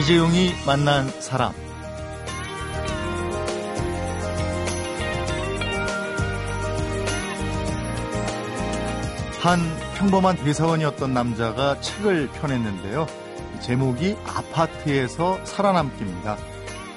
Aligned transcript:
이재용이 0.00 0.54
만난 0.64 1.10
사람. 1.20 1.52
한 9.42 9.60
평범한 9.98 10.36
대사원이었던 10.36 11.12
남자가 11.12 11.78
책을 11.82 12.28
펴냈는데요. 12.28 13.06
제목이 13.60 14.16
아파트에서 14.24 15.38
살아남기입니다. 15.44 16.38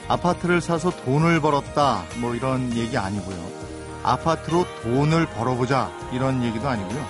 아파트를 0.07 0.61
사서 0.61 0.91
돈을 1.03 1.41
벌었다, 1.41 2.05
뭐 2.21 2.35
이런 2.35 2.71
얘기 2.73 2.97
아니고요. 2.97 3.37
아파트로 4.03 4.65
돈을 4.81 5.25
벌어보자, 5.25 5.91
이런 6.13 6.41
얘기도 6.41 6.69
아니고요. 6.69 7.05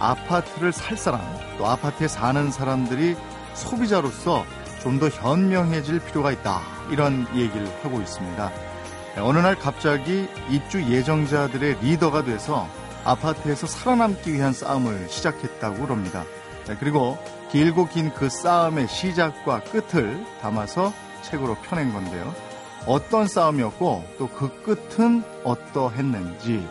아파트를 0.00 0.72
살 0.72 0.96
사람, 0.96 1.20
또 1.58 1.68
아파트에 1.68 2.08
사는 2.08 2.50
사람들이 2.50 3.14
소비자로서 3.54 4.44
좀 4.88 4.98
더 4.98 5.10
현명해질 5.10 6.00
필요가 6.00 6.32
있다, 6.32 6.62
이런 6.90 7.26
얘기를 7.34 7.68
하고 7.82 8.00
있습니다. 8.00 8.50
어느 9.18 9.38
날 9.38 9.54
갑자기 9.54 10.26
입주 10.48 10.82
예정자들의 10.82 11.80
리더가 11.82 12.24
돼서 12.24 12.66
아파트에서 13.04 13.66
살아남기 13.66 14.32
위한 14.32 14.54
싸움을 14.54 15.08
시작했다고 15.10 15.84
그럽니다. 15.84 16.24
그리고 16.80 17.18
길고 17.52 17.86
긴 17.88 18.14
그 18.14 18.30
싸움의 18.30 18.88
시작과 18.88 19.60
끝을 19.64 20.24
담아서 20.40 20.94
책으로 21.20 21.56
펴낸 21.56 21.92
건데요. 21.92 22.34
어떤 22.86 23.28
싸움이었고 23.28 24.04
또 24.18 24.28
그 24.28 24.48
끝은 24.62 25.22
어떠했는지 25.44 26.66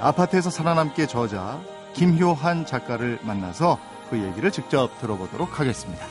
아파트에서 0.00 0.50
살아남기의 0.50 1.06
저자 1.06 1.60
김효한 1.94 2.66
작가를 2.66 3.20
만나서 3.22 3.78
그 4.10 4.18
얘기를 4.18 4.50
직접 4.50 4.90
들어보도록 5.00 5.60
하겠습니다. 5.60 6.04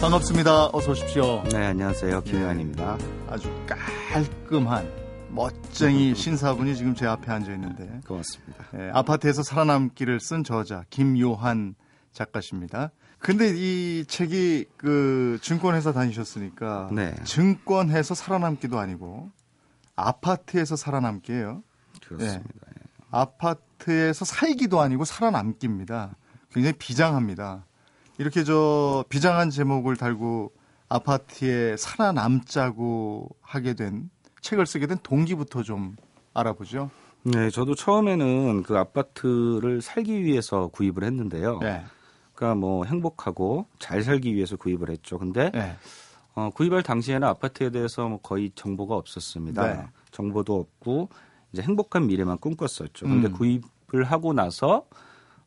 반갑습니다. 0.00 0.66
어서 0.74 0.90
오십시오. 0.90 1.42
네, 1.44 1.66
안녕하세요. 1.66 2.20
김효한입니다. 2.22 2.98
네, 2.98 3.26
아주 3.28 3.50
깔끔한 3.66 4.86
멋쟁이 5.30 6.14
신사분이 6.14 6.76
지금 6.76 6.94
제 6.94 7.06
앞에 7.06 7.32
앉아 7.32 7.50
있는데 7.54 8.00
고맙습니다. 8.06 8.64
네, 8.72 8.90
아파트에서 8.92 9.42
살아남기를 9.42 10.20
쓴 10.20 10.44
저자 10.44 10.84
김요한 10.90 11.74
작가십니다. 12.12 12.90
근데 13.18 13.52
이 13.56 14.04
책이 14.06 14.66
그 14.76 15.38
증권회사 15.40 15.92
다니셨으니까 15.92 16.90
네. 16.92 17.14
증권해서 17.24 18.14
살아남기도 18.14 18.78
아니고 18.78 19.30
아파트에서 19.96 20.76
살아남기예요. 20.76 21.62
그렇습니다. 22.06 22.42
네. 22.44 22.82
아파트에서 23.10 24.26
살기도 24.26 24.80
아니고 24.80 25.06
살아남기입니다. 25.06 26.16
굉장히 26.52 26.74
비장합니다. 26.78 27.64
이렇게 28.18 28.44
저 28.44 29.04
비장한 29.08 29.50
제목을 29.50 29.96
달고 29.96 30.52
아파트에 30.88 31.76
살아남자고 31.76 33.28
하게 33.40 33.74
된 33.74 34.10
책을 34.40 34.66
쓰게 34.66 34.86
된 34.86 34.98
동기부터 35.02 35.62
좀 35.62 35.96
알아보죠. 36.34 36.90
네, 37.24 37.50
저도 37.50 37.74
처음에는 37.74 38.62
그 38.62 38.78
아파트를 38.78 39.82
살기 39.82 40.24
위해서 40.24 40.68
구입을 40.68 41.02
했는데요. 41.02 41.58
네. 41.58 41.84
그러니까 42.34 42.54
뭐 42.54 42.84
행복하고 42.84 43.66
잘 43.78 44.02
살기 44.02 44.34
위해서 44.34 44.56
구입을 44.56 44.90
했죠. 44.90 45.18
근데 45.18 45.50
네. 45.50 45.76
어, 46.34 46.50
구입할 46.54 46.82
당시에는 46.82 47.26
아파트에 47.26 47.70
대해서 47.70 48.08
뭐 48.08 48.20
거의 48.20 48.52
정보가 48.54 48.94
없었습니다. 48.94 49.74
네. 49.74 49.86
정보도 50.12 50.54
없고 50.54 51.08
이제 51.52 51.62
행복한 51.62 52.06
미래만 52.06 52.38
꿈꿨었죠. 52.38 53.06
근데 53.06 53.28
음. 53.28 53.32
구입을 53.32 54.04
하고 54.04 54.32
나서 54.32 54.86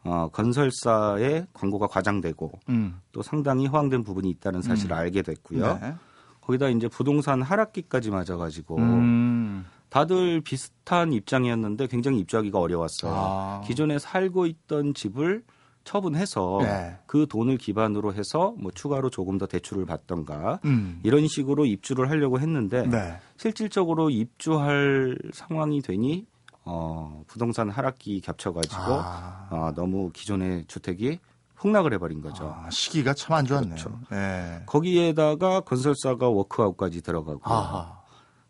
어, 0.04 0.30
건설사의 0.32 1.48
광고가 1.54 1.88
과장되고 1.88 2.52
음. 2.70 3.00
또 3.12 3.22
상당히 3.22 3.68
허황된 3.68 4.04
부분이 4.04 4.30
있다는 4.30 4.62
사실을 4.62 4.96
음. 4.96 4.98
알게 4.98 5.22
됐고요. 5.22 5.80
네. 5.82 5.96
거기다 6.42 6.70
이제 6.70 6.88
부동산 6.88 7.42
하락기까지 7.42 8.10
맞아가지고 8.10 8.78
음. 8.78 9.66
다들 9.90 10.42
비슷한 10.42 11.14
입장이었는데 11.14 11.88
굉장히 11.88 12.20
입주하기가 12.20 12.60
어려웠어요. 12.60 13.14
아. 13.14 13.62
기존에 13.66 14.00
살고 14.00 14.46
있던 14.46 14.94
집을 14.94 15.44
처분해서 15.84 16.60
네. 16.62 16.98
그 17.08 17.26
돈을 17.28 17.58
기반으로 17.58 18.14
해서 18.14 18.54
뭐 18.58 18.72
추가로 18.72 19.10
조금 19.10 19.38
더 19.38 19.48
대출을 19.48 19.86
받던가 19.86 20.60
음. 20.66 21.00
이런 21.04 21.28
식으로 21.28 21.66
입주를 21.66 22.10
하려고 22.10 22.40
했는데 22.40 22.88
네. 22.88 23.18
실질적으로 23.38 24.10
입주할 24.10 25.18
상황이 25.34 25.82
되니 25.82 26.28
어, 26.72 27.24
부동산 27.28 27.70
하락기 27.70 28.22
겹쳐가지고 28.22 28.76
아. 28.80 29.48
어, 29.50 29.72
너무 29.76 30.12
기존의 30.14 30.66
주택이 30.68 31.20
폭락을 31.56 31.94
해버린 31.94 32.22
거죠. 32.22 32.56
아, 32.56 32.70
시기가 32.70 33.14
참 33.16 33.36
안 33.36 33.46
좋았네요. 33.46 33.76
그렇죠. 33.76 34.00
네. 34.12 34.62
거기에다가 34.68 35.62
건설사가 35.62 36.30
워크아웃까지 36.30 37.02
들어가고 37.02 37.42
아하. 37.44 38.00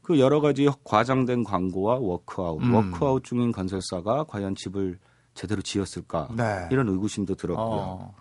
그 0.02 0.20
여러 0.20 0.42
가지 0.42 0.68
과장된 0.84 1.44
광고와 1.44 1.98
워크아웃, 2.00 2.62
음. 2.62 2.74
워크아웃 2.76 3.24
중인 3.24 3.52
건설사가 3.52 4.26
과연 4.26 4.56
집을 4.56 5.00
제대로 5.34 5.62
지었을까 5.62 6.28
네. 6.36 6.68
이런 6.72 6.90
의구심도 6.90 7.36
들었고요. 7.36 7.66
어. 7.68 8.16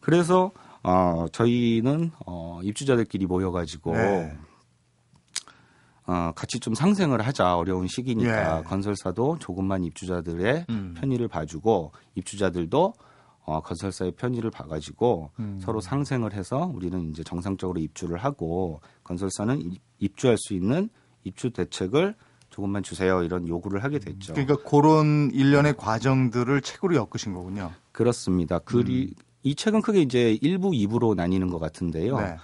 그래서 0.00 0.50
어, 0.82 1.26
저희는 1.30 2.12
어, 2.26 2.60
입주자들끼리 2.62 3.26
모여가지고 3.26 3.92
네. 3.92 4.38
어, 6.10 6.32
같이 6.34 6.58
좀 6.58 6.74
상생을 6.74 7.20
하자 7.24 7.56
어려운 7.56 7.86
시기니까 7.86 8.58
예. 8.58 8.62
건설사도 8.64 9.38
조금만 9.38 9.84
입주자들의 9.84 10.66
음. 10.68 10.94
편의를 10.98 11.28
봐주고 11.28 11.92
입주자들도 12.16 12.92
어, 13.44 13.60
건설사의 13.60 14.12
편의를 14.16 14.50
봐가지고 14.50 15.30
음. 15.38 15.60
서로 15.62 15.80
상생을 15.80 16.32
해서 16.32 16.68
우리는 16.74 17.10
이제 17.10 17.22
정상적으로 17.22 17.78
입주를 17.78 18.16
하고 18.18 18.80
건설사는 19.04 19.60
입- 19.62 19.80
입주할 20.00 20.36
수 20.36 20.52
있는 20.54 20.88
입주 21.22 21.50
대책을 21.50 22.16
조금만 22.50 22.82
주세요 22.82 23.22
이런 23.22 23.46
요구를 23.46 23.84
하게 23.84 24.00
됐죠. 24.00 24.32
그러니까 24.34 24.56
그런 24.68 25.30
일련의 25.32 25.76
과정들을 25.76 26.60
책으로 26.62 26.96
엮으신 26.96 27.34
거군요. 27.34 27.70
그렇습니다. 27.92 28.58
그리 28.58 29.14
이 29.44 29.54
책은 29.54 29.80
크게 29.82 30.02
이제 30.02 30.36
1부, 30.42 30.72
2부로 30.72 31.14
나뉘는 31.14 31.48
것 31.50 31.60
같은데요. 31.60 32.18
네. 32.18 32.36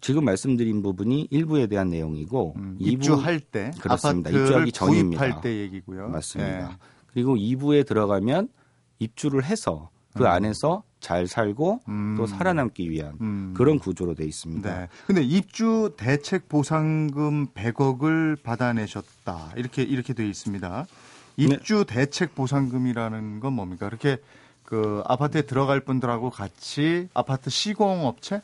지금 0.00 0.24
말씀드린 0.24 0.82
부분이 0.82 1.28
1부에 1.32 1.68
대한 1.68 1.90
내용이고 1.90 2.54
음, 2.56 2.76
2부 2.80 2.92
입주할 2.92 3.40
때 3.40 3.70
그렇습니다. 3.80 4.30
입주하기 4.30 4.72
전입니다. 4.72 5.22
구입할 5.22 5.40
때 5.42 5.58
얘기고요. 5.58 6.08
맞습니다. 6.08 6.68
네. 6.68 6.76
그리고 7.08 7.36
2부에 7.36 7.86
들어가면 7.86 8.48
입주를 8.98 9.44
해서 9.44 9.90
그 10.14 10.26
안에서 10.26 10.82
잘 11.00 11.26
살고 11.26 11.80
음. 11.88 12.14
또 12.16 12.26
살아남기 12.26 12.90
위한 12.90 13.16
음. 13.20 13.54
그런 13.56 13.78
구조로 13.78 14.14
돼 14.14 14.24
있습니다. 14.24 14.78
네. 14.78 14.88
근데 15.06 15.22
입주 15.22 15.94
대책 15.96 16.48
보상금 16.48 17.46
100억을 17.48 18.42
받아내셨다. 18.42 19.52
이렇게 19.56 19.82
이렇게 19.82 20.12
돼 20.12 20.28
있습니다. 20.28 20.86
입주 21.36 21.84
대책 21.86 22.34
보상금이라는 22.34 23.40
건 23.40 23.52
뭡니까? 23.52 23.86
그렇게 23.86 24.18
그 24.64 25.02
아파트에 25.06 25.42
들어갈 25.42 25.80
분들하고 25.80 26.30
같이 26.30 27.08
아파트 27.14 27.48
시공 27.48 28.06
업체 28.06 28.42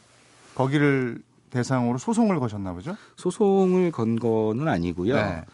거기를 0.54 1.20
대상으로 1.54 1.98
소송을 1.98 2.40
거셨나 2.40 2.72
보죠? 2.72 2.96
소송을 3.16 3.92
건 3.92 4.18
거는 4.18 4.66
아니고요. 4.66 5.14
네. 5.14 5.44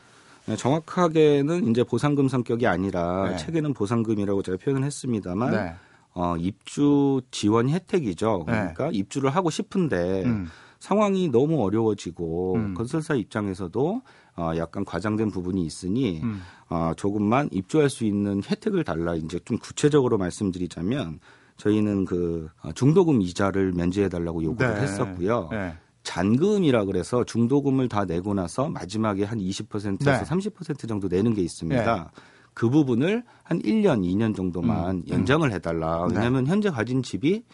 네, 0.46 0.56
정확하게는 0.56 1.68
이제 1.68 1.84
보상금 1.84 2.28
성격이 2.28 2.66
아니라 2.66 3.28
네. 3.30 3.36
책에는 3.36 3.74
보상금이라고 3.74 4.42
제가 4.42 4.56
표현을 4.56 4.84
했습니다만 4.84 5.50
네. 5.50 5.74
어, 6.14 6.36
입주 6.38 7.20
지원 7.30 7.68
혜택이죠. 7.68 8.44
네. 8.46 8.52
그러니까 8.52 8.90
입주를 8.92 9.30
하고 9.30 9.50
싶은데 9.50 10.24
음. 10.24 10.48
상황이 10.78 11.28
너무 11.28 11.62
어려워지고 11.62 12.54
음. 12.54 12.74
건설사 12.74 13.14
입장에서도 13.14 14.02
어, 14.36 14.52
약간 14.56 14.86
과장된 14.86 15.30
부분이 15.30 15.62
있으니 15.66 16.20
음. 16.22 16.40
어, 16.70 16.92
조금만 16.96 17.50
입주할 17.52 17.90
수 17.90 18.04
있는 18.04 18.42
혜택을 18.42 18.84
달라 18.84 19.14
이제 19.14 19.38
좀 19.44 19.58
구체적으로 19.58 20.16
말씀드리자면 20.16 21.20
저희는 21.58 22.06
그 22.06 22.48
어, 22.62 22.72
중도금 22.72 23.20
이자를 23.20 23.72
면제해 23.72 24.08
달라고 24.08 24.42
요구를 24.42 24.74
네. 24.74 24.80
했었고요. 24.80 25.48
네. 25.52 25.74
잔금이라 26.14 26.86
그래서 26.86 27.22
중도금을 27.24 27.88
다 27.88 28.04
내고 28.04 28.34
나서 28.34 28.68
마지막에 28.68 29.22
한 29.24 29.38
20%에서 29.38 30.04
네. 30.10 30.22
30% 30.22 30.88
정도 30.88 31.06
내는 31.06 31.34
게 31.34 31.42
있습니다. 31.42 32.10
그 32.52 32.68
부분을 32.68 33.22
한 33.44 33.62
1년, 33.62 34.02
2년 34.02 34.34
정도만 34.34 34.96
음, 34.96 35.02
연장을 35.08 35.50
해달라. 35.52 36.06
네. 36.08 36.16
왜냐하면 36.16 36.46
현재 36.48 36.68
가진 36.68 37.02
집이 37.04 37.44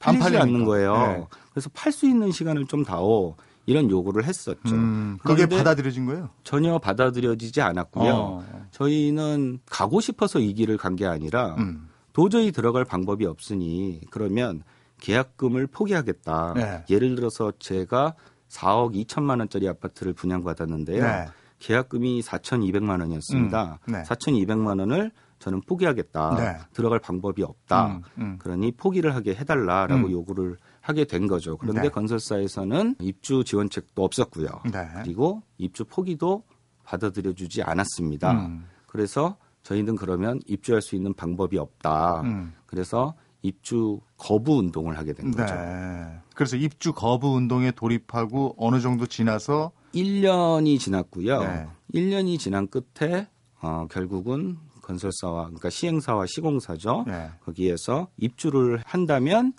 팔리지 0.00 0.22
팔리니까. 0.24 0.42
않는 0.44 0.64
거예요. 0.64 0.92
네. 0.94 1.26
그래서 1.52 1.70
팔 1.72 1.92
수 1.92 2.06
있는 2.08 2.32
시간을 2.32 2.66
좀 2.66 2.84
다오. 2.84 3.36
이런 3.66 3.88
요구를 3.88 4.24
했었죠. 4.24 4.74
음, 4.74 5.18
그게 5.22 5.46
받아들여진 5.46 6.06
거예요? 6.06 6.30
전혀 6.42 6.78
받아들여지지 6.78 7.60
않았고요. 7.60 8.12
어. 8.12 8.44
저희는 8.72 9.60
가고 9.66 10.00
싶어서 10.00 10.40
이 10.40 10.52
길을 10.54 10.76
간 10.78 10.96
게 10.96 11.06
아니라 11.06 11.54
음. 11.58 11.88
도저히 12.12 12.50
들어갈 12.50 12.84
방법이 12.84 13.24
없으니 13.26 14.00
그러면 14.10 14.62
계약금을 15.00 15.66
포기하겠다. 15.68 16.54
네. 16.54 16.84
예를 16.90 17.14
들어서 17.14 17.52
제가 17.58 18.14
4억 18.48 18.94
2천만 19.06 19.38
원짜리 19.38 19.68
아파트를 19.68 20.12
분양받았는데요. 20.12 21.02
네. 21.02 21.26
계약금이 21.58 22.22
4,200만 22.22 23.00
원이었습니다. 23.00 23.78
음, 23.88 23.92
네. 23.92 24.02
4,200만 24.02 24.78
원을 24.78 25.10
저는 25.38 25.62
포기하겠다. 25.62 26.34
네. 26.36 26.56
들어갈 26.72 26.98
방법이 26.98 27.42
없다. 27.42 27.86
음, 27.86 28.02
음. 28.18 28.38
그러니 28.38 28.72
포기를 28.72 29.14
하게 29.14 29.34
해달라라고 29.34 30.06
음. 30.06 30.10
요구를 30.10 30.56
하게 30.80 31.04
된 31.04 31.26
거죠. 31.26 31.56
그런데 31.56 31.82
네. 31.82 31.88
건설사에서는 31.88 32.96
입주 33.00 33.44
지원책도 33.44 34.02
없었고요. 34.02 34.48
네. 34.70 34.88
그리고 34.96 35.42
입주 35.58 35.84
포기도 35.84 36.44
받아들여주지 36.84 37.62
않았습니다. 37.62 38.32
음. 38.32 38.66
그래서 38.86 39.36
저희는 39.62 39.96
그러면 39.96 40.40
입주할 40.46 40.82
수 40.82 40.96
있는 40.96 41.14
방법이 41.14 41.58
없다. 41.58 42.22
음. 42.22 42.54
그래서 42.66 43.14
입주 43.42 44.00
거부 44.16 44.58
운동을 44.58 44.98
하게 44.98 45.12
된 45.12 45.30
거죠. 45.30 45.54
네. 45.54 46.18
그래서 46.34 46.56
입주 46.56 46.92
거부 46.92 47.28
운동에 47.34 47.70
돌입하고 47.70 48.54
어느 48.58 48.80
정도 48.80 49.06
지나서 49.06 49.72
1년이 49.94 50.78
지났고요. 50.78 51.40
네. 51.40 51.66
1년이 51.94 52.38
지난 52.38 52.68
끝에 52.68 53.28
어, 53.62 53.86
결국은 53.90 54.58
건설사와 54.82 55.44
그러니까 55.44 55.70
시행사와 55.70 56.26
시공사죠. 56.26 57.04
네. 57.06 57.30
거기에서 57.44 58.08
입주를 58.16 58.80
한다면 58.86 59.52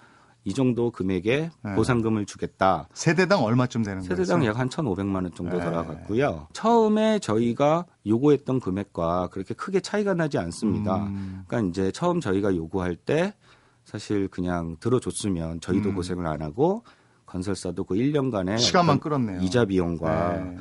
이 0.44 0.54
정도 0.56 0.90
금액의 0.90 1.52
네. 1.64 1.76
보상금을 1.76 2.26
주겠다. 2.26 2.88
세대당 2.94 3.44
얼마쯤 3.44 3.84
되는 3.84 4.00
거예요? 4.00 4.16
세대당 4.16 4.44
약 4.46 4.58
한 4.58 4.70
1,500만 4.70 5.16
원 5.16 5.32
정도 5.36 5.58
네. 5.60 5.64
들어갔고요. 5.64 6.48
처음에 6.54 7.20
저희가 7.20 7.86
요구했던 8.08 8.60
금액과 8.60 9.28
그렇게 9.32 9.54
크게 9.54 9.82
차이가 9.82 10.16
나지 10.16 10.40
않습니다. 10.40 10.96
음. 11.06 11.44
그러니까 11.48 11.70
이제 11.70 11.92
처음 11.92 12.20
저희가 12.22 12.56
요구할 12.56 12.96
때 12.96 13.36
사실 13.84 14.28
그냥 14.28 14.78
들어줬으면 14.80 15.60
저희도 15.62 15.90
음. 15.90 15.96
고생을 15.96 16.26
안 16.28 16.42
하고 16.42 16.84
건설사도 17.26 17.86
그 17.86 17.96
1년간의 17.96 18.60
시간만 18.60 19.00
끌었네요. 19.00 19.42
이자 19.42 19.66
비용과 19.66 20.38
네. 20.38 20.58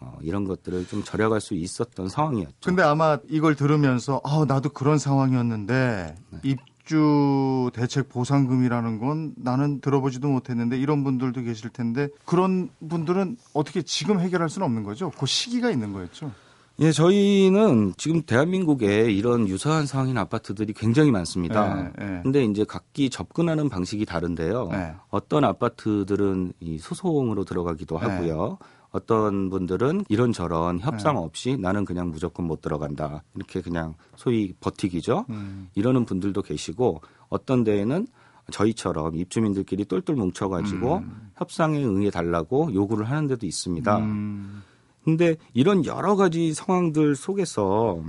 어, 0.00 0.18
이런 0.22 0.44
것들을 0.44 0.86
좀 0.86 1.04
절약할 1.04 1.40
수 1.40 1.54
있었던 1.54 2.08
상황이었죠. 2.08 2.54
근데 2.64 2.82
아마 2.82 3.18
이걸 3.28 3.54
들으면서 3.54 4.20
아 4.24 4.44
나도 4.48 4.70
그런 4.70 4.98
상황이었는데 4.98 6.16
네. 6.30 6.40
입주 6.42 7.70
대책 7.74 8.08
보상금이라는 8.08 8.98
건 8.98 9.34
나는 9.36 9.80
들어보지도 9.80 10.28
못했는데 10.28 10.78
이런 10.78 11.04
분들도 11.04 11.42
계실 11.42 11.70
텐데 11.70 12.08
그런 12.24 12.70
분들은 12.88 13.36
어떻게 13.52 13.82
지금 13.82 14.20
해결할 14.20 14.48
수는 14.48 14.64
없는 14.66 14.82
거죠? 14.82 15.12
그 15.18 15.26
시기가 15.26 15.70
있는 15.70 15.92
거였죠. 15.92 16.32
예, 16.80 16.92
저희는 16.92 17.92
지금 17.98 18.22
대한민국에 18.22 19.10
이런 19.10 19.46
유사한 19.48 19.84
상황인 19.84 20.16
아파트들이 20.16 20.72
굉장히 20.72 21.10
많습니다. 21.10 21.74
네, 21.74 21.92
네. 21.98 22.20
근데 22.22 22.42
이제 22.44 22.64
각기 22.64 23.10
접근하는 23.10 23.68
방식이 23.68 24.06
다른데요. 24.06 24.68
네. 24.72 24.94
어떤 25.10 25.44
아파트들은 25.44 26.54
이 26.60 26.78
소송으로 26.78 27.44
들어가기도 27.44 27.98
네. 27.98 28.06
하고요. 28.06 28.56
어떤 28.92 29.50
분들은 29.50 30.06
이런저런 30.08 30.80
협상 30.80 31.18
없이 31.18 31.58
나는 31.58 31.84
그냥 31.84 32.10
무조건 32.10 32.46
못 32.46 32.62
들어간다. 32.62 33.22
이렇게 33.36 33.60
그냥 33.60 33.94
소위 34.16 34.54
버티기죠. 34.58 35.26
음. 35.28 35.68
이러는 35.74 36.06
분들도 36.06 36.40
계시고 36.40 37.02
어떤 37.28 37.62
데에는 37.62 38.06
저희처럼 38.50 39.16
입주민들끼리 39.16 39.84
똘똘 39.84 40.16
뭉쳐가지고 40.16 40.96
음. 40.96 41.30
협상에 41.36 41.84
응해 41.84 42.10
달라고 42.10 42.72
요구를 42.72 43.08
하는 43.08 43.28
데도 43.28 43.46
있습니다. 43.46 43.98
음. 43.98 44.62
근데 45.04 45.36
이런 45.54 45.84
여러 45.84 46.16
가지 46.16 46.52
상황들 46.52 47.16
속에서 47.16 48.02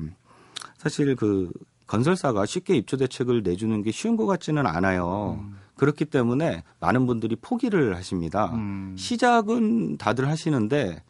사실 0.78 1.16
그 1.16 1.52
건설사가 1.88 2.46
쉽게 2.46 2.76
입주 2.76 2.98
대책을 2.98 3.44
내주는 3.44 3.82
게 3.82 3.92
쉬운 3.92 4.16
것 4.16 4.26
같지는 4.26 4.66
않아요. 4.66 5.44
그렇기 5.76 6.06
때문에 6.06 6.64
많은 6.80 7.08
분들이 7.08 7.36
포기를 7.36 7.96
하십니다. 7.96 8.52
음. 8.54 8.96
시작은 8.98 9.98
다들 9.98 10.28
하시는데 10.28 11.04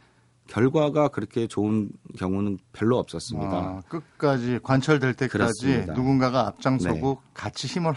결과가 0.47 1.09
그렇게 1.09 1.47
좋은 1.47 1.89
경우는 2.17 2.57
별로 2.73 2.97
없었습니다. 2.97 3.51
아, 3.51 3.81
끝까지 3.87 4.59
관철될 4.63 5.13
때까지 5.13 5.31
그렇습니다. 5.31 5.93
누군가가 5.93 6.47
앞장서고 6.47 7.19
같이 7.33 7.67
힘을 7.67 7.93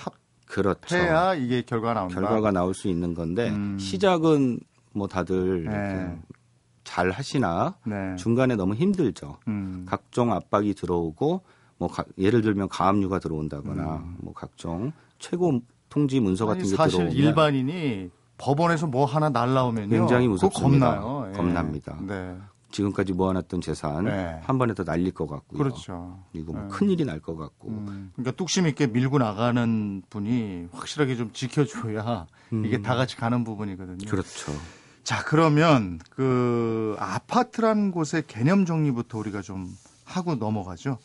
그렇죠. 0.46 0.96
합해야 0.96 1.34
이게 1.34 1.62
결과가 1.62 1.94
나온다. 1.94 2.14
결과가 2.14 2.50
나올 2.52 2.75
수 2.75 2.88
있는 2.88 3.14
건데 3.14 3.50
음. 3.50 3.78
시작은 3.78 4.60
뭐 4.92 5.08
다들 5.08 5.62
이렇게 5.62 5.76
네. 5.78 6.19
잘 6.84 7.10
하시나 7.10 7.75
네. 7.84 8.14
중간에 8.16 8.56
너무 8.56 8.75
힘들죠. 8.75 9.38
음. 9.48 9.84
각종 9.88 10.32
압박이 10.32 10.75
들어오고 10.75 11.40
뭐 11.78 11.88
가- 11.88 12.04
예를 12.19 12.42
들면 12.42 12.69
가압류가 12.69 13.19
들어온다거나 13.19 13.96
음. 13.96 14.16
뭐 14.20 14.32
각종 14.34 14.92
최고 15.19 15.60
통지 15.88 16.20
문서 16.20 16.46
같은 16.46 16.60
아니, 16.62 16.70
게 16.70 16.76
사실 16.76 16.98
들어오면 16.98 17.16
일반인이 17.16 18.10
법원에서 18.38 18.86
뭐 18.86 19.04
하나 19.06 19.28
날라오면요. 19.31 19.88
굉장히 19.88 20.28
무섭습니다. 20.28 21.00
겁나요. 21.00 21.31
예. 21.32 21.36
겁납니다. 21.36 21.98
네. 22.02 22.36
지금까지 22.70 23.12
모아놨던 23.12 23.60
재산 23.60 24.04
네. 24.06 24.40
한 24.42 24.58
번에 24.58 24.75
다 24.75 24.82
날릴 24.82 25.12
것 25.12 25.28
같고요. 25.28 25.58
그렇죠. 25.58 26.19
그리고 26.32 26.52
뭐 26.54 26.62
네. 26.62 26.69
큰일이 26.69 27.04
날 27.04 27.20
것 27.20 27.36
같고 27.36 27.69
음, 27.69 28.10
그러니까 28.16 28.32
뚝심 28.36 28.66
있게 28.66 28.88
밀고 28.88 29.19
나가는 29.19 30.02
분이 30.10 30.66
확실하게 30.72 31.14
좀 31.14 31.31
지켜줘야 31.32 32.26
이게 32.64 32.82
다 32.82 32.96
같이 32.96 33.16
가는 33.16 33.44
부분이거든요. 33.44 33.98
음. 34.04 34.10
그렇죠. 34.10 34.50
자, 35.05 35.23
그러면 35.23 36.01
그 36.09 36.97
아파트라는 36.99 37.91
곳의 37.91 38.25
개념 38.27 38.65
정리부터 38.65 39.19
우리가 39.19 39.43
좀 39.43 39.69
하고 40.06 40.35
넘어가죠. 40.35 40.99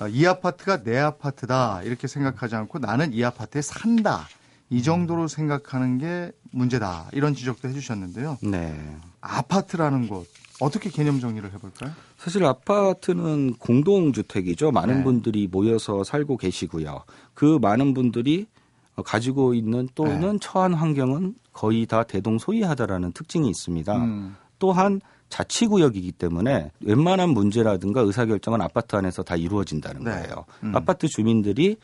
아, 0.00 0.08
이 0.08 0.26
아파트가 0.26 0.82
내 0.82 0.98
아파트다 0.98 1.82
이렇게 1.84 2.08
생각하지 2.08 2.56
않고 2.56 2.80
나는 2.80 3.12
이 3.12 3.24
아파트에 3.24 3.62
산다 3.62 4.28
이 4.68 4.82
정도로 4.82 5.28
생각하는 5.28 5.98
게 5.98 6.32
문제다 6.50 7.08
이런 7.12 7.34
지적도 7.34 7.68
해주셨는데요. 7.68 8.38
네. 8.42 8.96
아파트라는 9.20 10.08
곳 10.08 10.26
어떻게 10.60 10.90
개념 10.90 11.20
정리를 11.20 11.50
해볼까요? 11.52 11.92
사실 12.18 12.44
아파트는 12.44 13.54
공동주택이죠. 13.58 14.72
많은 14.72 14.98
네. 14.98 15.04
분들이 15.04 15.46
모여서 15.46 16.02
살고 16.02 16.36
계시고요. 16.36 17.04
그 17.34 17.58
많은 17.62 17.94
분들이 17.94 18.48
가지고 19.04 19.54
있는 19.54 19.88
또는 19.94 20.32
네. 20.32 20.38
처한 20.40 20.74
환경은 20.74 21.34
거의 21.56 21.86
다 21.86 22.02
대동소이하다라는 22.02 23.12
특징이 23.12 23.48
있습니다. 23.48 23.96
음, 23.96 24.36
또한 24.58 25.00
자치구역이기 25.30 26.12
때문에 26.12 26.70
웬만한 26.80 27.30
문제라든가 27.30 28.02
의사결정은 28.02 28.60
아파트 28.60 28.94
안에서 28.94 29.22
다 29.22 29.36
이루어진다는 29.36 30.04
네. 30.04 30.10
거예요. 30.10 30.44
음. 30.62 30.76
아파트 30.76 31.08
주민들이 31.08 31.78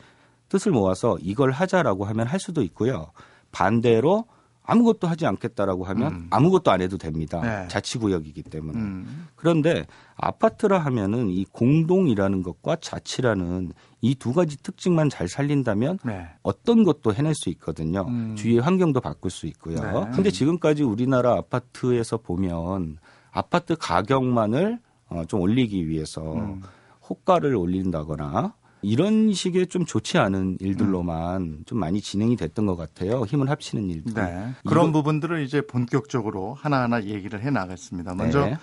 뜻을 0.47 0.71
모아서 0.71 1.17
이걸 1.21 1.49
하자라고 1.49 2.05
하면 2.05 2.27
할 2.27 2.39
수도 2.39 2.61
있고요. 2.61 3.07
반대로 3.51 4.25
아무것도 4.63 5.07
하지 5.07 5.25
않겠다라고 5.25 5.83
하면 5.83 6.13
음. 6.13 6.27
아무것도 6.29 6.71
안 6.71 6.81
해도 6.81 6.97
됩니다. 6.97 7.41
네. 7.41 7.67
자치구역이기 7.67 8.43
때문에. 8.43 8.79
음, 8.79 9.27
그런데 9.35 9.85
아파트라 10.15 10.79
하면은 10.79 11.29
이 11.29 11.45
공동이라는 11.51 12.43
것과 12.43 12.77
자치라는 12.79 13.73
이 14.01 14.15
두 14.15 14.31
가지 14.33 14.55
특징만 14.61 15.09
잘 15.09 15.27
살린다면 15.27 15.99
네. 16.05 16.27
어떤 16.43 16.83
것도 16.83 17.13
해낼 17.13 17.35
수 17.35 17.49
있거든요. 17.49 18.05
음. 18.07 18.35
주위의 18.37 18.59
환경도 18.59 19.01
바꿀 19.01 19.31
수 19.31 19.47
있고요. 19.47 19.75
네. 19.75 20.11
근데 20.13 20.31
지금까지 20.31 20.83
우리나라 20.83 21.33
아파트에서 21.33 22.17
보면 22.17 22.97
아파트 23.31 23.75
가격만을 23.75 24.79
어, 25.09 25.23
좀 25.27 25.41
올리기 25.41 25.87
위해서 25.89 26.21
음. 26.35 26.61
호가를 27.09 27.55
올린다거나 27.55 28.53
이런 28.83 29.33
식의 29.33 29.67
좀 29.67 29.85
좋지 29.85 30.17
않은 30.17 30.57
일들로만 30.59 31.41
음. 31.41 31.63
좀 31.65 31.79
많이 31.79 32.01
진행이 32.01 32.35
됐던 32.35 32.65
것 32.65 32.75
같아요. 32.75 33.23
힘을 33.23 33.49
합치는 33.49 33.89
일들. 33.89 34.13
네. 34.13 34.51
그런 34.65 34.89
이거- 34.89 34.99
부분들을 34.99 35.43
이제 35.43 35.61
본격적으로 35.61 36.53
하나하나 36.53 37.03
얘기를 37.05 37.41
해 37.41 37.49
나가겠습니다. 37.49 38.13
먼저 38.15 38.45
네. 38.45 38.57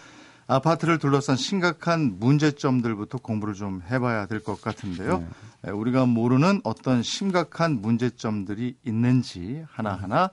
아파트를 0.47 0.99
둘러싼 0.99 1.37
심각한 1.37 2.19
문제점들부터 2.19 3.19
공부를 3.19 3.55
좀 3.55 3.83
해봐야 3.91 4.27
될 4.27 4.41
것 4.41 4.61
같은데요. 4.61 5.19
네. 5.19 5.69
에, 5.69 5.71
우리가 5.71 6.07
모르는 6.07 6.61
어떤 6.65 7.03
심각한 7.03 7.81
문제점들이 7.81 8.77
있는지 8.85 9.63
하나하나 9.71 10.31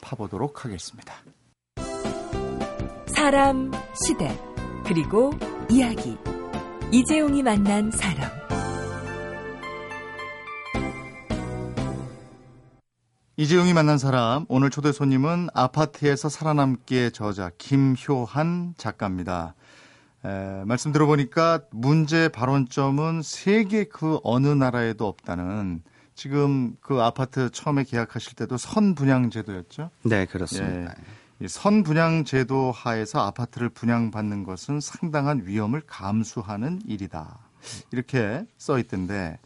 파보도록 0.00 0.64
하겠습니다. 0.64 1.14
사람, 3.06 3.70
시대, 4.04 4.36
그리고 4.86 5.30
이야기. 5.70 6.16
이재용이 6.92 7.42
만난 7.42 7.90
사람. 7.92 8.28
이재용이 13.40 13.72
만난 13.72 13.96
사람 13.96 14.44
오늘 14.48 14.68
초대 14.68 14.92
손님은 14.92 15.48
아파트에서 15.54 16.28
살아남기의 16.28 17.10
저자 17.12 17.50
김효한 17.56 18.74
작가입니다. 18.76 19.54
에, 20.26 20.62
말씀 20.66 20.92
들어보니까 20.92 21.62
문제 21.70 22.28
발언점은 22.28 23.22
세계 23.22 23.84
그 23.84 24.20
어느 24.24 24.46
나라에도 24.46 25.08
없다는 25.08 25.82
지금 26.14 26.76
그 26.82 27.00
아파트 27.00 27.48
처음에 27.48 27.84
계약하실 27.84 28.34
때도 28.34 28.58
선분양 28.58 29.30
제도였죠. 29.30 29.88
네, 30.02 30.26
그렇습니다. 30.26 30.94
이 31.40 31.48
선분양 31.48 32.26
제도 32.26 32.70
하에서 32.72 33.20
아파트를 33.20 33.70
분양받는 33.70 34.44
것은 34.44 34.80
상당한 34.80 35.46
위험을 35.46 35.80
감수하는 35.86 36.82
일이다. 36.86 37.38
이렇게 37.90 38.44
써 38.58 38.78
있던데 38.78 39.14
네, 39.14 39.38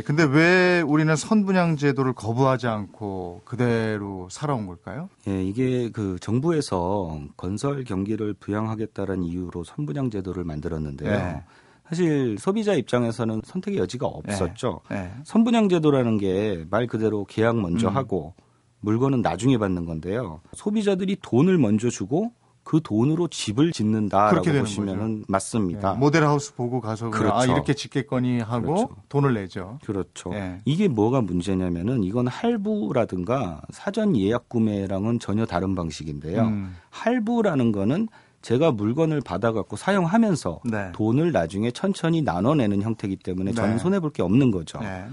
근데 0.00 0.24
왜 0.24 0.80
우리는 0.80 1.14
선분양 1.14 1.76
제도를 1.76 2.14
거부하지 2.14 2.66
않고 2.66 3.42
그대로 3.44 4.26
살아온 4.30 4.66
걸까요? 4.66 5.10
예, 5.28 5.44
이게 5.44 5.90
그 5.90 6.16
정부에서 6.18 7.20
건설 7.36 7.84
경기를 7.84 8.32
부양하겠다는 8.32 9.22
이유로 9.22 9.64
선분양 9.64 10.08
제도를 10.10 10.44
만들었는데요. 10.44 11.10
네. 11.10 11.42
사실 11.86 12.38
소비자 12.38 12.72
입장에서는 12.72 13.42
선택의 13.44 13.78
여지가 13.80 14.06
없었죠. 14.06 14.80
네. 14.90 15.12
선분양 15.24 15.68
제도라는 15.68 16.16
게 16.16 16.64
말 16.70 16.86
그대로 16.86 17.26
계약 17.26 17.60
먼저 17.60 17.88
음. 17.88 17.96
하고 17.96 18.32
물건은 18.80 19.20
나중에 19.20 19.58
받는 19.58 19.84
건데요. 19.84 20.40
소비자들이 20.54 21.18
돈을 21.20 21.58
먼저 21.58 21.90
주고 21.90 22.32
그 22.64 22.80
돈으로 22.82 23.28
집을 23.28 23.72
짓는다라고 23.72 24.42
보시면 24.42 25.24
맞습니다. 25.28 25.94
네, 25.94 25.98
모델하우스 25.98 26.54
보고 26.54 26.80
가서 26.80 27.08
아 27.08 27.10
그렇죠. 27.10 27.52
이렇게 27.52 27.74
짓겠거니 27.74 28.40
하고 28.40 28.66
그렇죠. 28.66 28.88
돈을 29.08 29.34
내죠. 29.34 29.78
그렇죠. 29.84 30.30
예. 30.34 30.60
이게 30.64 30.88
뭐가 30.88 31.20
문제냐면은 31.22 32.04
이건 32.04 32.28
할부라든가 32.28 33.62
사전 33.70 34.16
예약 34.16 34.48
구매랑은 34.48 35.18
전혀 35.18 35.44
다른 35.46 35.74
방식인데요. 35.74 36.42
음. 36.42 36.76
할부라는 36.90 37.72
거는 37.72 38.08
제가 38.42 38.72
물건을 38.72 39.20
받아갖고 39.20 39.76
사용하면서 39.76 40.60
네. 40.64 40.90
돈을 40.92 41.32
나중에 41.32 41.70
천천히 41.70 42.22
나눠내는 42.22 42.82
형태이기 42.82 43.16
때문에 43.16 43.52
저는 43.52 43.72
네. 43.72 43.78
손해 43.78 44.00
볼 44.00 44.10
게 44.12 44.22
없는 44.22 44.50
거죠. 44.50 44.78
네. 44.80 45.06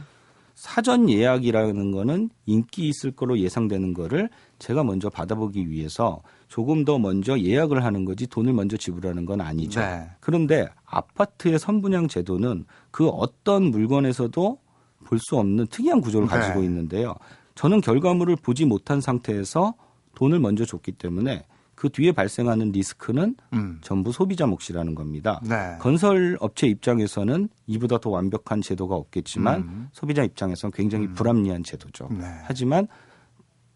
사전 0.55 1.09
예약이라는 1.09 1.91
거는 1.91 2.29
인기 2.45 2.89
있을 2.89 3.11
거로 3.11 3.39
예상되는 3.39 3.93
거를 3.93 4.29
제가 4.59 4.83
먼저 4.83 5.09
받아보기 5.09 5.69
위해서 5.69 6.21
조금 6.47 6.85
더 6.85 6.99
먼저 6.99 7.39
예약을 7.39 7.83
하는 7.83 8.05
거지 8.05 8.27
돈을 8.27 8.53
먼저 8.53 8.77
지불하는 8.77 9.25
건 9.25 9.41
아니죠. 9.41 9.79
네. 9.79 10.09
그런데 10.19 10.67
아파트의 10.85 11.57
선분양 11.59 12.07
제도는 12.07 12.65
그 12.91 13.07
어떤 13.07 13.71
물건에서도 13.71 14.57
볼 15.05 15.19
수 15.19 15.37
없는 15.37 15.67
특이한 15.67 16.01
구조를 16.01 16.27
네. 16.27 16.35
가지고 16.35 16.61
있는데요. 16.63 17.15
저는 17.55 17.81
결과물을 17.81 18.35
보지 18.37 18.65
못한 18.65 19.01
상태에서 19.01 19.73
돈을 20.15 20.39
먼저 20.39 20.65
줬기 20.65 20.91
때문에 20.93 21.45
그 21.75 21.89
뒤에 21.89 22.11
발생하는 22.11 22.73
리스크는 22.73 23.35
음. 23.53 23.79
전부 23.81 24.11
소비자 24.11 24.45
몫이라는 24.45 24.93
겁니다. 24.95 25.39
네. 25.43 25.77
건설 25.79 26.37
업체 26.41 26.67
입장에서는 26.67 27.47
이보다 27.67 27.97
더 27.99 28.09
완벽한 28.09 28.61
제도가 28.61 28.95
없겠지만 28.95 29.61
음. 29.61 29.89
소비자 29.93 30.23
입장에서는 30.23 30.71
굉장히 30.73 31.07
불합리한 31.07 31.63
제도죠. 31.63 32.09
네. 32.11 32.25
하지만 32.43 32.87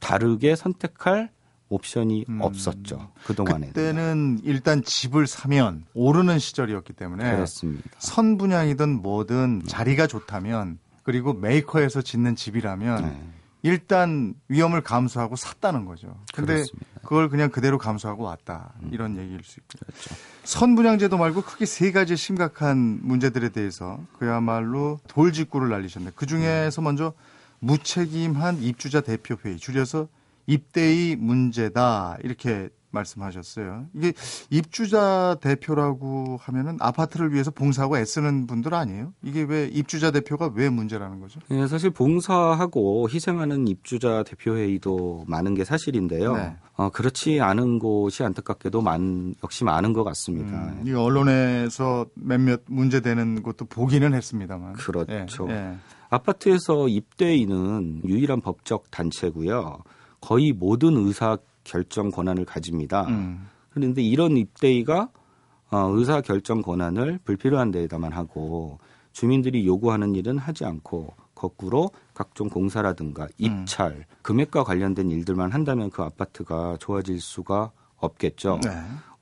다르게 0.04 0.56
선택할 0.56 1.32
옵션이 1.70 2.26
음. 2.30 2.42
없었죠. 2.42 3.10
그동안에. 3.26 3.68
그때는 3.68 4.42
일단 4.44 4.84
집을 4.84 5.26
사면 5.28 5.86
오르는 5.94 6.38
시절이었기 6.38 6.94
때문에 6.94 7.32
그렇습니다. 7.32 7.90
선 7.98 8.38
분양이든 8.38 9.02
뭐든 9.02 9.64
자리가 9.66 10.08
좋다면 10.08 10.78
그리고 11.04 11.34
메이커에서 11.34 12.02
짓는 12.02 12.36
집이라면 12.36 13.02
네. 13.02 13.30
일단 13.64 14.36
위험을 14.50 14.82
감수하고 14.82 15.36
샀다는 15.38 15.86
거죠. 15.86 16.20
근데 16.34 16.56
그렇습니다. 16.56 16.86
음. 16.96 17.00
그걸 17.02 17.30
그냥 17.30 17.50
그대로 17.50 17.78
감수하고 17.78 18.24
왔다. 18.24 18.74
이런 18.92 19.18
얘기일 19.18 19.42
수 19.44 19.60
있고. 19.60 19.86
그렇죠. 19.86 20.16
선분양제도 20.44 21.18
말고 21.18 21.42
크게 21.42 21.66
세 21.66 21.92
가지 21.92 22.18
심각한 22.18 23.00
문제들에 23.02 23.50
대해서 23.50 24.00
그야말로 24.20 25.00
돌직구를 25.08 25.70
날리셨네. 25.70 26.12
그 26.16 26.26
중에서 26.26 26.82
음. 26.82 26.84
먼저 26.84 27.14
무책임한 27.64 28.62
입주자 28.62 29.02
대표 29.02 29.36
회의 29.44 29.58
줄여서 29.58 30.08
입대의 30.48 31.16
문제다 31.16 32.18
이렇게 32.24 32.70
말씀하셨어요. 32.94 33.88
이게 33.96 34.14
입주자 34.52 35.38
대표라고 35.42 36.38
하면은 36.40 36.78
아파트를 36.80 37.34
위해서 37.34 37.50
봉사하고 37.50 37.98
애쓰는 37.98 38.46
분들 38.46 38.74
아니에요? 38.76 39.14
이게 39.24 39.42
왜 39.42 39.66
입주자 39.66 40.12
대표가 40.12 40.52
왜 40.54 40.70
문제라는 40.70 41.20
거죠? 41.20 41.40
예, 41.50 41.66
사실 41.66 41.90
봉사하고 41.90 43.10
희생하는 43.10 43.68
입주자 43.68 44.24
대표회의도 44.24 45.26
많은 45.28 45.56
게 45.56 45.64
사실인데요. 45.64 46.36
네. 46.36 46.56
어, 46.76 46.90
그렇지 46.90 47.42
않은 47.42 47.80
곳이 47.80 48.24
안타깝게도 48.24 48.82
많, 48.82 49.34
역시 49.44 49.64
많은 49.64 49.94
것 49.94 50.04
같습니다. 50.04 50.52
음, 50.52 50.84
이 50.86 50.94
언론에서 50.94 52.06
몇몇 52.14 52.62
문제되는 52.68 53.42
것도 53.42 53.66
보기는 53.66 54.14
했습니다만. 54.14 54.74
그렇죠. 54.74 55.48
예, 55.50 55.54
예. 55.54 55.78
아파트에서 56.14 56.88
입대인은 56.88 58.04
유일한 58.06 58.40
법적 58.42 58.92
단체고요. 58.92 59.80
거의 60.22 60.54
모든 60.54 60.96
의사 60.96 61.38
결정 61.64 62.12
권한을 62.12 62.46
가집니다. 62.46 63.08
음, 63.08 63.48
그런데 63.72 64.04
이런 64.04 64.38
입대위가 64.38 65.10
어, 65.72 65.78
의사 65.96 66.22
결정 66.22 66.62
권한을 66.62 67.20
불필요한 67.24 67.72
데에다만 67.72 68.14
하고 68.14 68.78
주민들이 69.12 69.66
요구하는 69.66 70.14
일은 70.14 70.38
하지 70.38 70.66
않고 70.66 71.16
거꾸로 71.34 71.90
각종 72.14 72.48
공사라든가 72.48 73.28
입찰, 73.38 74.06
금액과 74.22 74.64
관련된 74.64 75.10
일들만 75.10 75.52
한다면 75.52 75.90
그 75.90 76.04
아파트가 76.04 76.78
좋아질 76.80 77.20
수가 77.20 77.72
없겠죠. 77.98 78.60
네. 78.64 78.70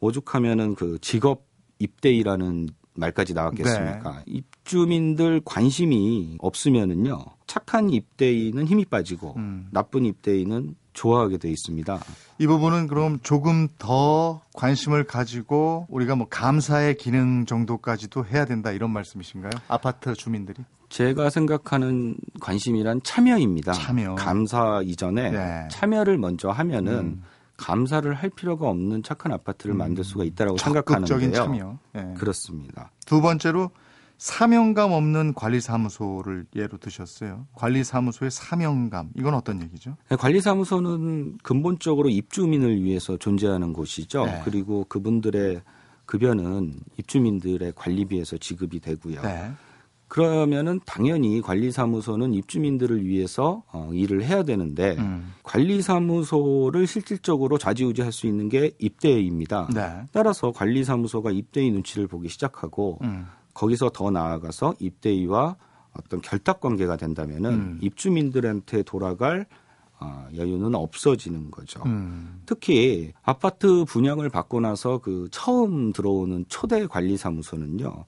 오죽하면은 0.02 0.76
그 0.76 1.00
직업 1.00 1.46
입대이라는 1.80 2.70
말까지 2.94 3.34
나왔겠습니까? 3.34 4.24
입주민들 4.26 5.42
관심이 5.44 6.38
없으면은요 6.40 7.20
착한 7.48 7.90
입대인은 7.90 8.68
힘이 8.68 8.86
빠지고 8.86 9.34
음. 9.38 9.68
나쁜 9.72 10.06
입대인은 10.06 10.76
좋아하게 10.94 11.38
돼 11.38 11.50
있습니다. 11.50 12.00
이 12.38 12.48
부분은 12.48 12.88
그럼 12.88 13.20
조금 13.24 13.68
더 13.78 14.42
관심을 14.54 15.06
가지고 15.06 15.88
우리가 15.90 16.16
뭐 16.16 16.28
감사의 16.30 16.96
기능 16.98 17.46
정도까지도 17.46 18.26
해야 18.26 18.46
된다 18.46 18.72
이런 18.72 18.92
말씀이신가요? 18.92 19.52
아파트 19.68 20.14
주민들이? 20.14 20.64
제가 20.90 21.30
생각하는 21.30 22.18
관심이란 22.42 23.02
참여입니다. 23.04 23.72
참여. 23.72 24.16
감사 24.16 24.82
이전에 24.84 25.32
네. 25.32 25.68
참여를 25.72 26.18
먼저 26.18 26.50
하면은 26.50 26.94
음. 26.94 27.24
감사를 27.62 28.12
할 28.14 28.30
필요가 28.32 28.68
없는 28.68 29.04
착한 29.04 29.32
아파트를 29.32 29.76
만들 29.76 30.04
수가 30.04 30.24
있다라고 30.24 30.58
적극적인 30.58 31.32
생각하는데요. 31.32 31.80
참여. 31.94 32.12
예. 32.12 32.14
그렇습니다. 32.16 32.92
두 33.06 33.22
번째로 33.22 33.70
사명감 34.18 34.92
없는 34.92 35.34
관리사무소를 35.34 36.46
예로 36.56 36.78
드셨어요. 36.78 37.48
관리사무소의 37.56 38.30
사명감 38.32 39.10
이건 39.16 39.34
어떤 39.34 39.62
얘기죠? 39.64 39.96
관리사무소는 40.10 41.38
근본적으로 41.44 42.10
입주민을 42.10 42.84
위해서 42.84 43.18
존재하는 43.18 43.74
곳이죠. 43.74 44.26
네. 44.26 44.42
그리고 44.44 44.86
그분들의 44.86 45.62
급여는 46.06 46.80
입주민들의 46.98 47.74
관리비에서 47.76 48.38
지급이 48.38 48.80
되고요. 48.80 49.22
네. 50.12 50.22
그러면은 50.22 50.82
당연히 50.86 51.42
관리사무소는 51.42 52.34
입주민들을 52.34 53.06
위해서 53.06 53.64
어, 53.72 53.90
일을 53.94 54.24
해야 54.24 54.44
되는데 54.44 54.98
음. 55.00 55.34
관리사무소를 55.44 56.86
실질적으로 56.86 57.58
좌지우지할 57.58 58.12
수 58.12 58.28
있는 58.28 58.50
게 58.50 58.72
입대입니다. 58.78 59.70
네. 59.74 60.04
따라서 60.12 60.52
관리사무소가 60.52 61.32
입대의 61.32 61.72
눈치를 61.72 62.08
보기 62.08 62.28
시작하고 62.28 63.00
음. 63.04 63.26
거기서 63.54 63.92
더 63.92 64.12
나아가서 64.12 64.76
입대위와 64.80 65.56
어떤 65.94 66.22
결탁 66.22 66.60
관계가 66.60 66.98
된다면은 66.98 67.50
음. 67.50 67.80
입주민들한테 67.82 68.84
돌아갈 68.84 69.46
어, 70.02 70.28
여유는 70.36 70.76
없어지는 70.76 71.52
거죠. 71.52 71.82
음. 71.86 72.42
특히 72.46 73.14
아파트 73.22 73.86
분양을 73.86 74.30
받고 74.30 74.60
나서 74.60 74.98
그 74.98 75.30
처음 75.32 75.94
들어오는 75.94 76.46
초대 76.50 76.86
관리사무소는요 76.88 77.88
어, 77.88 78.06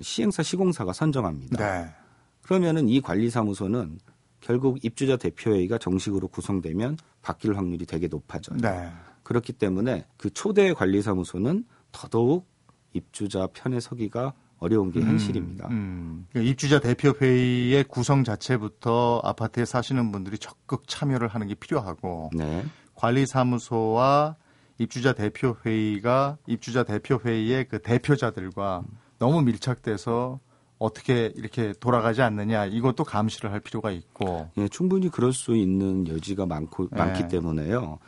시행사 0.00 0.42
시공사가 0.42 0.92
선정합니다. 0.92 1.56
네. 1.58 1.94
그러면은 2.42 2.88
이 2.88 3.00
관리사무소는 3.00 3.98
결국 4.40 4.84
입주자 4.84 5.16
대표회의가 5.16 5.78
정식으로 5.78 6.28
구성되면 6.28 6.98
바뀔 7.22 7.56
확률이 7.56 7.86
되게 7.86 8.08
높아져요. 8.08 8.58
네. 8.58 8.90
그렇기 9.22 9.54
때문에 9.54 10.06
그 10.18 10.30
초대 10.30 10.72
관리사무소는 10.74 11.64
더더욱 11.92 12.46
입주자 12.92 13.48
편에 13.48 13.80
서기가 13.80 14.34
어려운 14.58 14.92
게 14.92 15.00
현실입니다. 15.00 15.68
음. 15.68 16.26
그러니까 16.30 16.50
입주자 16.50 16.80
대표 16.80 17.12
회의의 17.20 17.84
구성 17.84 18.24
자체부터 18.24 19.20
아파트에 19.24 19.64
사시는 19.64 20.12
분들이 20.12 20.38
적극 20.38 20.86
참여를 20.86 21.28
하는 21.28 21.48
게 21.48 21.54
필요하고 21.54 22.30
네. 22.34 22.64
관리사무소와 22.94 24.36
입주자 24.78 25.12
대표 25.12 25.56
회의가 25.64 26.38
입주자 26.46 26.84
대표 26.84 27.20
회의의 27.24 27.68
그 27.68 27.80
대표자들과 27.80 28.84
너무 29.18 29.42
밀착돼서 29.42 30.40
어떻게 30.78 31.32
이렇게 31.36 31.72
돌아가지 31.78 32.22
않느냐 32.22 32.66
이것도 32.66 33.04
감시를 33.04 33.52
할 33.52 33.60
필요가 33.60 33.90
있고 33.90 34.48
예, 34.58 34.68
충분히 34.68 35.08
그럴 35.08 35.32
수 35.32 35.56
있는 35.56 36.06
여지가 36.08 36.46
많고 36.46 36.88
네. 36.90 36.98
많기 36.98 37.28
때문에요. 37.28 37.98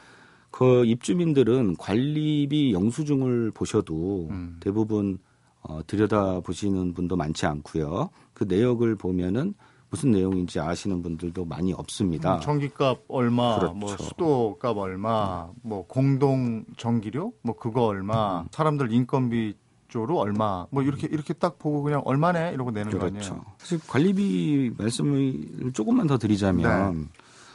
그 0.51 0.85
입주민들은 0.85 1.77
관리비 1.77 2.73
영수증을 2.73 3.51
보셔도 3.53 4.29
음. 4.31 4.57
대부분 4.61 5.19
어, 5.61 5.81
들여다 5.87 6.41
보시는 6.41 6.95
분도 6.95 7.17
많지 7.17 7.47
않고요. 7.47 8.11
그 8.33 8.45
내역을 8.45 8.97
보면은 8.97 9.55
무슨 9.91 10.11
내용인지 10.11 10.61
아시는 10.61 11.03
분들도 11.03 11.45
많이 11.45 11.73
없습니다. 11.73 12.41
전기값 12.41 13.05
얼마, 13.09 13.59
그렇죠. 13.59 13.75
뭐 13.75 13.97
수도값 13.97 14.77
얼마, 14.77 15.49
뭐 15.63 15.87
공동 15.87 16.65
전기료, 16.77 17.33
뭐 17.43 17.57
그거 17.57 17.85
얼마, 17.85 18.45
사람들 18.51 18.93
인건비 18.93 19.55
입주로 19.97 20.19
얼마 20.19 20.67
뭐 20.71 20.83
이렇게 20.83 21.09
이렇게 21.11 21.33
딱 21.33 21.59
보고 21.59 21.83
그냥 21.83 22.03
얼마네 22.05 22.53
이러고 22.53 22.71
내는 22.71 22.93
거 22.93 22.99
그렇죠. 22.99 23.33
아니에요? 23.35 23.45
사실 23.59 23.81
관리비 23.87 24.73
말씀을 24.77 25.73
조금만 25.73 26.07
더 26.07 26.19
드리자면 26.19 26.95
네. 26.95 27.05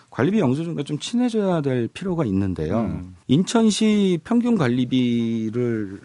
관리비 0.10 0.40
영수증과 0.40 0.84
좀 0.84 0.98
친해져야 0.98 1.62
될 1.62 1.88
필요가 1.88 2.26
있는데요. 2.26 2.80
음. 2.82 3.16
인천시 3.28 4.20
평균 4.24 4.58
관리비를 4.58 6.02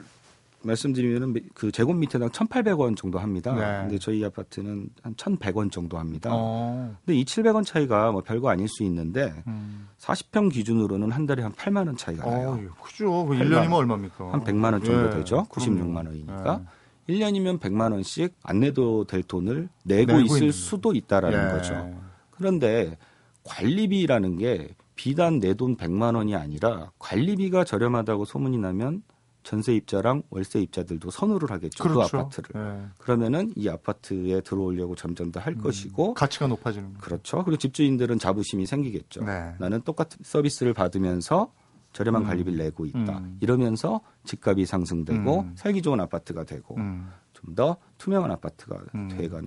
말씀드리면은 0.66 1.34
그 1.54 1.72
제곱미터당 1.72 2.28
1,800원 2.30 2.96
정도 2.96 3.18
합니다. 3.18 3.54
네. 3.54 3.60
근데 3.82 3.98
저희 3.98 4.24
아파트는 4.24 4.88
한 5.02 5.14
1,100원 5.14 5.70
정도 5.70 5.98
합니다. 5.98 6.30
어. 6.32 6.94
근데 7.04 7.18
이 7.18 7.24
700원 7.24 7.64
차이가 7.64 8.12
뭐 8.12 8.22
별거 8.22 8.48
아닐 8.50 8.68
수 8.68 8.82
있는데 8.84 9.32
음. 9.46 9.88
40평 9.98 10.52
기준으로는 10.52 11.10
한 11.10 11.26
달에 11.26 11.42
한 11.42 11.52
8만 11.52 11.86
원 11.86 11.96
차이가 11.96 12.24
나요. 12.28 12.50
어, 12.50 12.58
예, 12.60 12.68
크죠. 12.82 13.26
그 13.26 13.34
8만 13.34 13.42
1년이면 13.48 13.72
얼마입니까? 13.72 14.32
한 14.32 14.44
100만 14.44 14.72
원 14.72 14.82
정도 14.84 15.06
예, 15.06 15.10
되죠. 15.18 15.44
그럼요. 15.50 15.80
96만 15.84 16.06
원이니까. 16.06 16.60
예. 17.08 17.12
1년이면 17.14 17.60
100만 17.60 17.92
원씩 17.92 18.34
안 18.42 18.60
내도 18.60 19.04
될 19.04 19.22
돈을 19.22 19.68
내고, 19.84 20.12
내고 20.12 20.22
있을 20.24 20.52
수도 20.52 20.92
있다라는 20.94 21.48
예. 21.48 21.52
거죠. 21.52 21.94
그런데 22.32 22.98
관리비라는 23.44 24.36
게 24.38 24.74
비단 24.96 25.38
내 25.40 25.54
돈 25.54 25.76
100만 25.76 26.16
원이 26.16 26.34
아니라 26.34 26.90
관리비가 26.98 27.64
저렴하다고 27.64 28.24
소문이 28.24 28.58
나면 28.58 29.02
전세 29.46 29.74
입자랑 29.76 30.24
월세 30.30 30.60
입자들도 30.60 31.08
선호를 31.08 31.52
하겠죠. 31.52 31.84
그 31.84 31.88
그렇죠. 31.90 32.18
아파트를. 32.18 32.60
예. 32.60 32.88
그러면은 32.98 33.52
이 33.54 33.68
아파트에 33.68 34.40
들어오려고 34.40 34.96
점점 34.96 35.30
더 35.30 35.38
할 35.38 35.54
것이고 35.54 36.14
가치가 36.14 36.48
높아지는 36.48 36.94
거죠. 36.94 37.00
그렇죠. 37.00 37.44
그리고 37.44 37.56
집주인들은 37.56 38.18
자부심이 38.18 38.66
생기겠죠. 38.66 39.22
네. 39.24 39.54
나는 39.60 39.80
똑같은 39.82 40.18
서비스를 40.24 40.74
받으면서 40.74 41.52
저렴한 41.92 42.22
음. 42.22 42.26
관리비를 42.26 42.58
내고 42.58 42.86
있다. 42.86 43.18
음. 43.18 43.38
이러면서 43.40 44.00
집값이 44.24 44.66
상승되고 44.66 45.40
음. 45.40 45.54
살기 45.56 45.80
좋은 45.80 46.00
아파트가 46.00 46.42
되고 46.42 46.74
음. 46.76 47.08
좀더 47.32 47.76
투명한 47.98 48.32
아파트가 48.32 48.82
음. 48.96 49.08
돼가는 49.08 49.46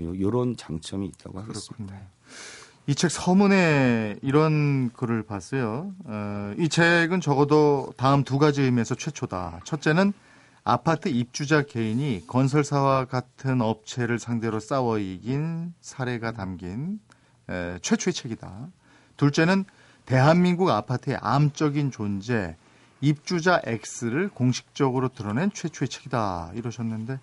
요, 0.00 0.30
런 0.30 0.56
장점이 0.56 1.08
있다고 1.08 1.40
하겠습니다. 1.40 1.94
이 2.88 2.94
책 2.94 3.10
서문에 3.10 4.16
이런 4.22 4.92
글을 4.92 5.24
봤어요. 5.24 5.92
어, 6.04 6.54
이 6.56 6.68
책은 6.68 7.20
적어도 7.20 7.92
다음 7.96 8.22
두 8.22 8.38
가지 8.38 8.62
의미에서 8.62 8.94
최초다. 8.94 9.60
첫째는 9.64 10.12
아파트 10.62 11.08
입주자 11.08 11.62
개인이 11.62 12.24
건설사와 12.28 13.06
같은 13.06 13.60
업체를 13.60 14.20
상대로 14.20 14.60
싸워 14.60 14.98
이긴 14.98 15.74
사례가 15.80 16.32
담긴 16.32 17.00
에, 17.48 17.78
최초의 17.82 18.14
책이다. 18.14 18.68
둘째는 19.16 19.64
대한민국 20.04 20.70
아파트의 20.70 21.18
암적인 21.20 21.90
존재, 21.90 22.56
입주자 23.00 23.60
X를 23.64 24.28
공식적으로 24.28 25.08
드러낸 25.08 25.50
최초의 25.52 25.88
책이다. 25.88 26.52
이러셨는데, 26.54 27.18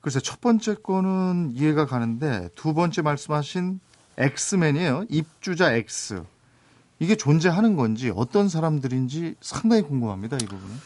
글쎄, 0.00 0.18
첫 0.20 0.40
번째 0.40 0.74
거는 0.74 1.52
이해가 1.54 1.86
가는데, 1.86 2.48
두 2.56 2.74
번째 2.74 3.02
말씀하신 3.02 3.78
X맨이에요. 4.18 5.04
입주자 5.08 5.72
X. 5.74 6.22
이게 6.98 7.16
존재하는 7.16 7.76
건지, 7.76 8.12
어떤 8.14 8.48
사람들인지 8.48 9.34
상당히 9.40 9.82
궁금합니다, 9.82 10.36
이 10.36 10.46
부분은. 10.46 10.76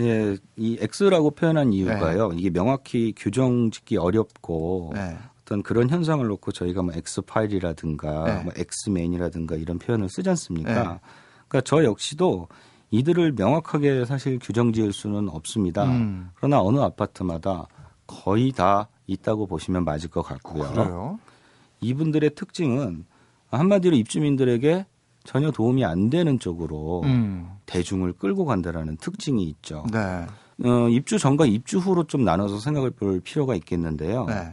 예, 0.00 0.36
이 0.56 0.78
X라고 0.80 1.32
표현한 1.32 1.72
이유가요. 1.72 2.32
이게 2.34 2.50
명확히 2.50 3.12
규정 3.16 3.70
짓기 3.70 3.96
어렵고 3.96 4.92
네. 4.94 5.18
어떤 5.42 5.62
그런 5.62 5.90
현상을 5.90 6.24
놓고 6.24 6.52
저희가 6.52 6.82
뭐 6.82 6.94
X 6.94 7.22
파일이라든가 7.22 8.24
네. 8.24 8.44
뭐 8.44 8.52
X맨이라든가 8.56 9.56
이런 9.56 9.78
표현을 9.78 10.08
쓰지 10.08 10.28
않습니까? 10.28 10.74
네. 10.74 11.00
그러니까 11.48 11.60
저 11.64 11.82
역시도 11.82 12.48
이들을 12.90 13.32
명확하게 13.32 14.04
사실 14.04 14.38
규정 14.40 14.72
지을 14.72 14.92
수는 14.92 15.28
없습니다. 15.28 15.84
음. 15.84 16.30
그러나 16.34 16.60
어느 16.60 16.78
아파트마다 16.78 17.66
거의 18.06 18.52
다 18.52 18.88
있다고 19.06 19.46
보시면 19.46 19.84
맞을 19.84 20.10
것 20.10 20.22
같고요. 20.22 20.70
그래요? 20.70 21.18
이분들의 21.80 22.34
특징은 22.34 23.04
한마디로 23.50 23.96
입주민들에게 23.96 24.86
전혀 25.24 25.50
도움이 25.50 25.84
안 25.84 26.10
되는 26.10 26.38
쪽으로 26.38 27.02
음. 27.04 27.48
대중을 27.66 28.14
끌고 28.14 28.44
간다라는 28.44 28.96
특징이 28.96 29.44
있죠. 29.44 29.84
네. 29.92 30.26
어, 30.68 30.88
입주 30.88 31.18
전과 31.18 31.46
입주 31.46 31.78
후로 31.78 32.04
좀 32.04 32.24
나눠서 32.24 32.58
생각을 32.58 32.90
볼 32.90 33.20
필요가 33.20 33.54
있겠는데요. 33.54 34.24
네. 34.26 34.52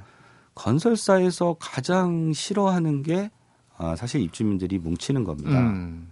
건설사에서 0.53 1.57
가장 1.59 2.33
싫어하는 2.33 3.03
게 3.03 3.29
아, 3.77 3.95
사실 3.95 4.21
입주민들이 4.21 4.77
뭉치는 4.79 5.23
겁니다. 5.23 5.59
음. 5.59 6.09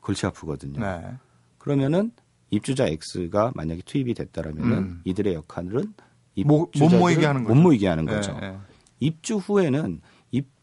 골치 0.00 0.26
아프거든요. 0.26 0.80
네. 0.80 1.02
그러면은 1.58 2.10
입주자 2.50 2.86
X가 2.86 3.52
만약에 3.54 3.82
투입이 3.84 4.14
됐다라면은 4.14 4.72
음. 4.72 5.00
이들의 5.04 5.34
역할은 5.34 5.92
못- 6.44 6.70
모이게 6.98 7.26
하는 7.26 7.44
거죠. 7.44 7.54
못 7.54 7.60
모이게 7.60 7.86
하는 7.88 8.06
거죠. 8.06 8.32
네, 8.34 8.50
네. 8.50 8.58
입주 9.00 9.36
후에는 9.36 10.00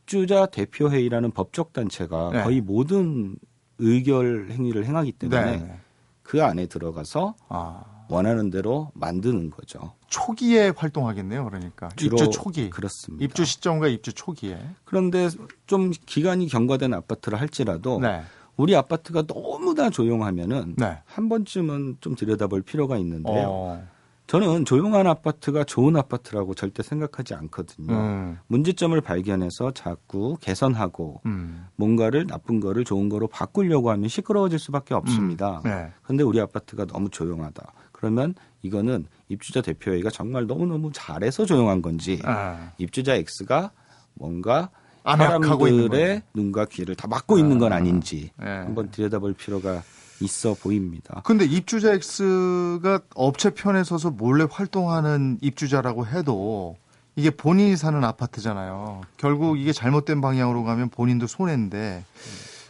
입주자 0.02 0.48
대표회의라는 0.48 1.32
법적 1.32 1.74
단체가 1.74 2.32
네. 2.34 2.44
거의 2.44 2.62
모든 2.62 3.36
의결 3.78 4.50
행위를 4.52 4.86
행하기 4.86 5.14
때문에 5.14 5.58
네. 5.58 5.80
그 6.24 6.44
안에 6.44 6.66
들어가서 6.68 7.36
아. 7.50 7.84
원하는 8.10 8.50
대로 8.50 8.92
만드는 8.94 9.52
거죠. 9.52 9.94
초기에 10.08 10.74
활동하겠네요, 10.76 11.46
그러니까. 11.46 11.90
입주 12.02 12.30
초기. 12.30 12.70
그렇습니다. 12.70 13.24
입주 13.24 13.46
시점과 13.46 13.88
입주 13.88 14.12
초기에. 14.14 14.60
그런데 14.84 15.30
좀 15.66 15.92
기간이 15.92 16.48
경과된 16.48 16.94
아파트를 16.94 17.40
할지라도 17.40 18.00
네. 18.00 18.22
우리 18.58 18.76
아파트가 18.76 19.24
너무나 19.24 19.90
조용하면은 19.90 20.76
네. 20.78 21.00
한 21.06 21.30
번쯤은 21.30 21.98
좀 22.02 22.16
들여다볼 22.16 22.64
필요가 22.64 22.98
있는데요. 22.98 23.48
어. 23.48 23.88
저는 24.32 24.64
조용한 24.64 25.08
아파트가 25.08 25.66
좋은 25.66 25.98
아파트라고 25.98 26.54
절대 26.54 26.84
생각하지 26.84 27.34
않거든요. 27.34 27.94
음. 27.94 28.40
문제점을 28.48 29.00
발견해서 29.02 29.72
자꾸 29.72 30.38
개선하고 30.40 31.20
음. 31.26 31.66
뭔가를 31.76 32.28
나쁜 32.28 32.62
거를 32.62 32.86
좋은 32.86 33.10
거로 33.10 33.28
바꾸려고 33.28 33.92
하면 33.92 34.08
시끄러워질 34.08 34.58
수밖에 34.58 34.94
없습니다. 34.94 35.60
네. 35.66 35.92
그런데 36.02 36.24
우리 36.24 36.40
아파트가 36.40 36.86
너무 36.86 37.10
조용하다. 37.10 37.74
그러면 37.92 38.34
이거는 38.62 39.06
입주자 39.28 39.60
대표회의가 39.62 40.10
정말 40.10 40.48
너무너무 40.48 40.92
잘해서 40.94 41.44
조용한 41.44 41.82
건지 41.82 42.22
아. 42.24 42.72
입주자 42.78 43.16
X가 43.16 43.72
뭔가 44.14 44.70
사람들의. 45.04 46.22
눈과 46.34 46.68
귀를 46.68 46.96
다 46.96 47.06
막고 47.10 47.38
있는 47.38 47.60
건 47.60 47.74
아닌지 47.74 48.32
네. 48.40 48.46
한번 48.46 48.92
들여다볼 48.92 49.34
필요가 49.34 49.84
있어 50.22 50.54
보입니다. 50.54 51.22
근데 51.26 51.46
입주자 51.46 51.94
X가 51.94 53.02
업체 53.16 53.50
편에 53.52 53.84
서서 53.84 54.12
몰래 54.12 54.46
활동하는 54.50 55.38
입주자라고 55.42 56.06
해도 56.08 56.78
이게 57.16 57.30
본인이 57.30 57.76
사는 57.76 58.02
아파트잖아요. 58.04 59.02
결국 59.18 59.60
이게 59.60 59.74
잘못된 59.74 60.22
방향으로 60.22 60.64
가면 60.64 60.90
본인도 60.90 61.28
손해인데 61.28 62.06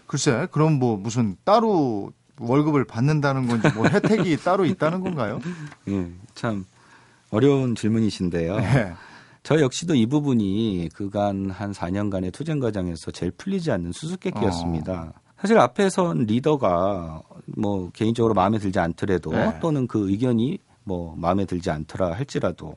글쎄 0.07 0.47
그럼 0.51 0.73
뭐 0.73 0.97
무슨 0.97 1.37
따로 1.43 2.11
월급을 2.39 2.85
받는다는 2.85 3.47
건지 3.47 3.69
뭐 3.75 3.87
혜택이 3.87 4.35
따로 4.43 4.65
있다는 4.65 5.01
건가요? 5.01 5.39
예, 5.87 6.11
참 6.33 6.65
어려운 7.29 7.75
질문이신데요. 7.75 8.57
네. 8.57 8.93
저 9.43 9.59
역시도 9.59 9.95
이 9.95 10.05
부분이 10.05 10.89
그간 10.93 11.49
한 11.49 11.71
4년간의 11.71 12.31
투쟁 12.33 12.59
과정에서 12.59 13.11
제일 13.11 13.31
풀리지 13.31 13.71
않는 13.71 13.91
수수께끼였습니다. 13.91 15.13
사실 15.41 15.58
앞에선 15.58 16.25
리더가 16.25 17.23
뭐 17.58 17.89
개인적으로 17.93 18.36
마음에 18.36 18.60
들지 18.60 18.77
않더라도 18.77 19.32
네. 19.32 19.60
또는 19.60 19.88
그 19.88 20.10
의견이 20.10 20.60
뭐 20.84 21.15
마음에 21.17 21.45
들지 21.45 21.71
않더라 21.71 22.13
할지라도 22.13 22.75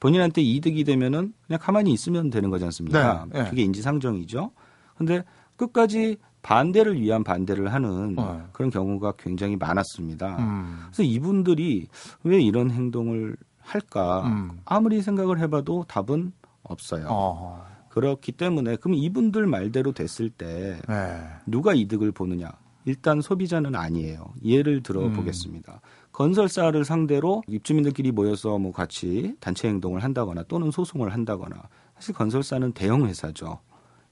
본인한테 0.00 0.40
이득이 0.40 0.84
되면은 0.84 1.34
그냥 1.46 1.60
가만히 1.60 1.92
있으면 1.92 2.30
되는 2.30 2.48
거지 2.48 2.64
않습니까? 2.64 3.26
네, 3.30 3.42
네. 3.42 3.50
그게 3.50 3.62
인지상정이죠. 3.62 4.50
근데 4.96 5.24
끝까지 5.56 6.16
반대를 6.40 6.98
위한 6.98 7.22
반대를 7.22 7.74
하는 7.74 8.14
네. 8.14 8.22
그런 8.52 8.70
경우가 8.70 9.12
굉장히 9.18 9.56
많았습니다. 9.56 10.38
음. 10.38 10.84
그래서 10.86 11.02
이분들이 11.02 11.86
왜 12.22 12.40
이런 12.40 12.70
행동을 12.70 13.36
할까 13.60 14.22
음. 14.26 14.60
아무리 14.64 15.02
생각을 15.02 15.38
해봐도 15.40 15.84
답은 15.86 16.32
없어요. 16.62 17.08
어. 17.10 17.75
그렇기 17.96 18.32
때문에 18.32 18.76
그럼 18.76 18.94
이분들 18.98 19.46
말대로 19.46 19.92
됐을 19.92 20.28
때 20.28 20.78
네. 20.86 21.22
누가 21.46 21.72
이득을 21.72 22.12
보느냐? 22.12 22.52
일단 22.84 23.22
소비자는 23.22 23.74
아니에요. 23.74 24.34
예를 24.44 24.82
들어 24.82 25.06
음. 25.06 25.14
보겠습니다. 25.14 25.80
건설사를 26.12 26.84
상대로 26.84 27.42
입주민들끼리 27.48 28.12
모여서 28.12 28.58
뭐 28.58 28.70
같이 28.70 29.34
단체 29.40 29.68
행동을 29.68 30.04
한다거나 30.04 30.42
또는 30.42 30.70
소송을 30.70 31.14
한다거나 31.14 31.56
사실 31.94 32.14
건설사는 32.14 32.72
대형 32.72 33.06
회사죠. 33.06 33.60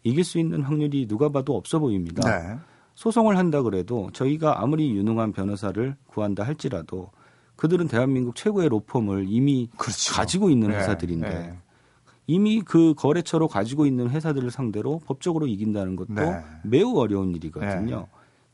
이길 0.02 0.24
수 0.24 0.38
있는 0.38 0.62
확률이 0.62 1.06
누가 1.06 1.28
봐도 1.28 1.54
없어 1.54 1.78
보입니다. 1.78 2.26
네. 2.26 2.58
소송을 2.94 3.36
한다 3.36 3.60
그래도 3.60 4.08
저희가 4.14 4.62
아무리 4.62 4.96
유능한 4.96 5.32
변호사를 5.32 5.94
구한다 6.06 6.42
할지라도 6.42 7.10
그들은 7.56 7.88
대한민국 7.88 8.34
최고의 8.34 8.70
로펌을 8.70 9.26
이미 9.28 9.68
그렇죠. 9.76 10.14
가지고 10.14 10.48
있는 10.48 10.70
네, 10.70 10.78
회사들인데 10.78 11.28
네. 11.28 11.58
이미 12.26 12.62
그 12.62 12.94
거래처로 12.94 13.48
가지고 13.48 13.86
있는 13.86 14.08
회사들을 14.08 14.50
상대로 14.50 15.00
법적으로 15.06 15.46
이긴다는 15.46 15.96
것도 15.96 16.14
네. 16.14 16.40
매우 16.64 16.96
어려운 16.98 17.34
일이거든요. 17.34 17.96
네. 18.00 18.06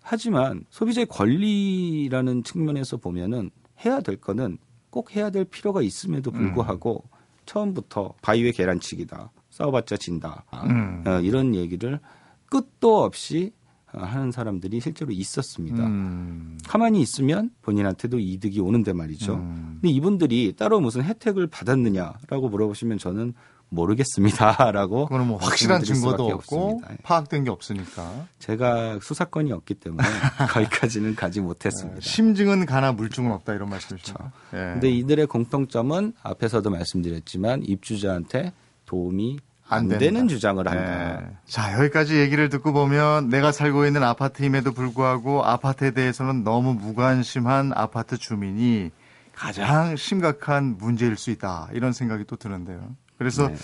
하지만 0.03 0.65
소비자의 0.71 1.07
권리라는 1.07 2.43
측면에서 2.43 2.97
보면은 2.97 3.51
해야 3.85 4.01
될 4.01 4.17
거는 4.17 4.59
꼭 4.91 5.15
해야 5.15 5.31
될 5.31 5.45
필요가 5.45 5.83
있음에도 5.83 6.31
불구하고 6.31 7.05
음. 7.07 7.17
처음부터 7.47 8.15
바위의 8.23 8.53
계란치기다. 8.53 9.31
싸워봤자 9.51 9.97
진다. 9.97 10.45
음. 10.65 11.05
어, 11.07 11.21
이런 11.21 11.55
얘기를 11.55 12.01
끝도 12.47 13.03
없이 13.05 13.53
어, 13.93 14.01
하는 14.03 14.31
사람들이 14.31 14.81
실제로 14.81 15.13
있었습니다. 15.13 15.85
음. 15.85 16.59
가만히 16.67 17.01
있으면 17.01 17.51
본인한테도 17.63 18.19
이득이 18.19 18.61
오는데 18.61 18.93
말이죠. 18.93 19.35
음. 19.35 19.79
근데 19.81 19.89
이분들이 19.89 20.55
따로 20.57 20.81
무슨 20.81 21.03
혜택을 21.03 21.47
받았느냐라고 21.49 22.49
물어보시면 22.49 22.99
저는 22.99 23.35
모르겠습니다라고 23.71 25.07
그거는 25.07 25.27
뭐 25.27 25.39
확실한 25.39 25.83
증거도 25.83 26.27
없고 26.27 26.65
없습니다. 26.71 26.93
예. 26.93 26.97
파악된 27.03 27.45
게 27.45 27.51
없으니까 27.51 28.27
제가 28.39 28.99
수사권이 29.01 29.53
없기 29.53 29.75
때문에 29.75 30.07
거기까지는 30.51 31.15
가지 31.15 31.41
못했습니다. 31.41 32.01
심증은 32.01 32.67
가나 32.67 32.93
물증은 32.93 33.33
없다 33.33 33.55
이런 33.55 33.71
말씀이시죠. 33.71 34.15
예. 34.55 34.57
근데 34.57 34.91
이들의 34.91 35.27
공통점은 35.27 36.13
앞에서도 36.23 36.69
말씀드렸지만 36.69 37.63
입주자한테 37.65 38.53
도움이 38.87 39.39
안, 39.69 39.87
된다. 39.87 39.99
되는 40.01 40.27
주장을 40.27 40.67
한다. 40.67 41.23
예. 41.23 41.37
자 41.47 41.79
여기까지 41.79 42.17
얘기를 42.19 42.49
듣고 42.49 42.73
보면 42.73 43.29
내가 43.29 43.53
살고 43.53 43.87
있는 43.87 44.03
아파트임에도 44.03 44.73
불구하고 44.73 45.45
아파트에 45.45 45.93
대해서는 45.93 46.43
너무 46.43 46.75
무관심한 46.75 47.73
아파트 47.75 48.19
주민이 48.19 48.91
가장 49.33 49.95
심각한 49.97 50.77
문제일 50.77 51.17
수 51.17 51.31
있다 51.31 51.69
이런 51.73 51.93
생각이 51.93 52.25
또 52.27 52.35
드는데요. 52.37 52.95
그래서 53.21 53.49
네. 53.49 53.55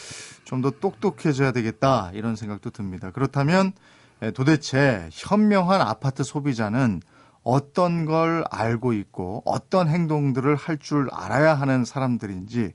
좀더 0.44 0.70
똑똑해져야 0.70 1.50
되겠다 1.50 2.10
이런 2.12 2.36
생각도 2.36 2.68
듭니다. 2.68 3.10
그렇다면 3.10 3.72
에, 4.20 4.30
도대체 4.32 5.08
현명한 5.10 5.80
아파트 5.80 6.22
소비자는 6.24 7.00
어떤 7.42 8.04
걸 8.04 8.44
알고 8.50 8.92
있고 8.92 9.42
어떤 9.46 9.88
행동들을 9.88 10.54
할 10.56 10.76
줄 10.78 11.08
알아야 11.10 11.54
하는 11.54 11.86
사람들인지 11.86 12.74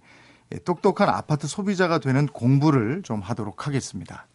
예, 0.54 0.58
똑똑한 0.58 1.08
아파트 1.08 1.46
소비자가 1.48 2.00
되는 2.00 2.26
공부를 2.26 3.04
좀 3.04 3.20
하도록 3.22 3.68
하겠습니다. 3.68 4.26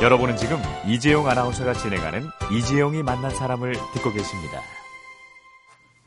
여러분은 0.00 0.36
지금 0.36 0.56
이재용 0.86 1.28
아나운서가 1.28 1.72
진행하는 1.74 2.22
이재용이 2.52 3.02
만난 3.02 3.34
사람을 3.34 3.72
듣고 3.92 4.12
계십니다. 4.12 4.60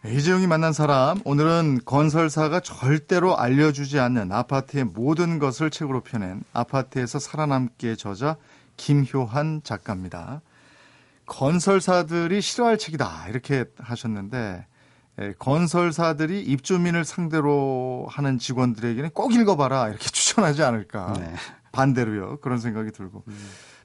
네, 0.03 0.15
이재용이 0.15 0.47
만난 0.47 0.73
사람 0.73 1.21
오늘은 1.23 1.79
건설사가 1.85 2.59
절대로 2.59 3.37
알려주지 3.37 3.99
않는 3.99 4.33
아파트의 4.33 4.83
모든 4.83 5.39
것을 5.39 5.69
책으로 5.69 6.01
펴낸 6.01 6.43
아파트에서 6.51 7.19
살아남기의 7.19 7.95
저자 7.95 8.35
김효한 8.75 9.61
작가입니다. 9.63 10.41
건설사들이 11.25 12.41
싫어할 12.41 12.77
책이다 12.77 13.29
이렇게 13.29 13.63
하셨는데 13.77 14.65
예, 15.21 15.33
건설사들이 15.39 16.41
입주민을 16.41 17.05
상대로 17.05 18.05
하는 18.09 18.39
직원들에게는 18.39 19.11
꼭 19.11 19.33
읽어봐라 19.33 19.87
이렇게 19.87 20.03
추천하지 20.11 20.63
않을까 20.63 21.13
네. 21.17 21.33
반대로요 21.71 22.41
그런 22.41 22.57
생각이 22.57 22.91
들고 22.91 23.23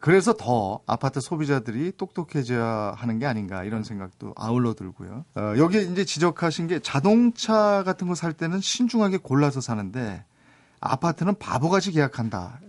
그래서 0.01 0.33
더 0.33 0.81
아파트 0.87 1.21
소비자들이 1.21 1.93
똑똑해져야 1.97 2.95
하는 2.97 3.19
게 3.19 3.27
아닌가 3.27 3.65
이런 3.65 3.83
생각도 3.83 4.33
아울러 4.37 4.75
들고요. 4.75 5.25
어, 5.35 5.55
여기 5.59 5.83
이제 5.83 6.05
지적하신 6.05 6.69
게 6.69 6.79
자동차 6.81 7.83
같은 7.85 8.07
거 8.09 8.15
살 8.15 8.33
때는 8.33 8.61
신중하게 8.61 9.19
골라서 9.19 9.61
사는데 9.61 10.25
아파트는 10.81 11.35
바보같이 11.39 11.93
계약한다 11.93 12.61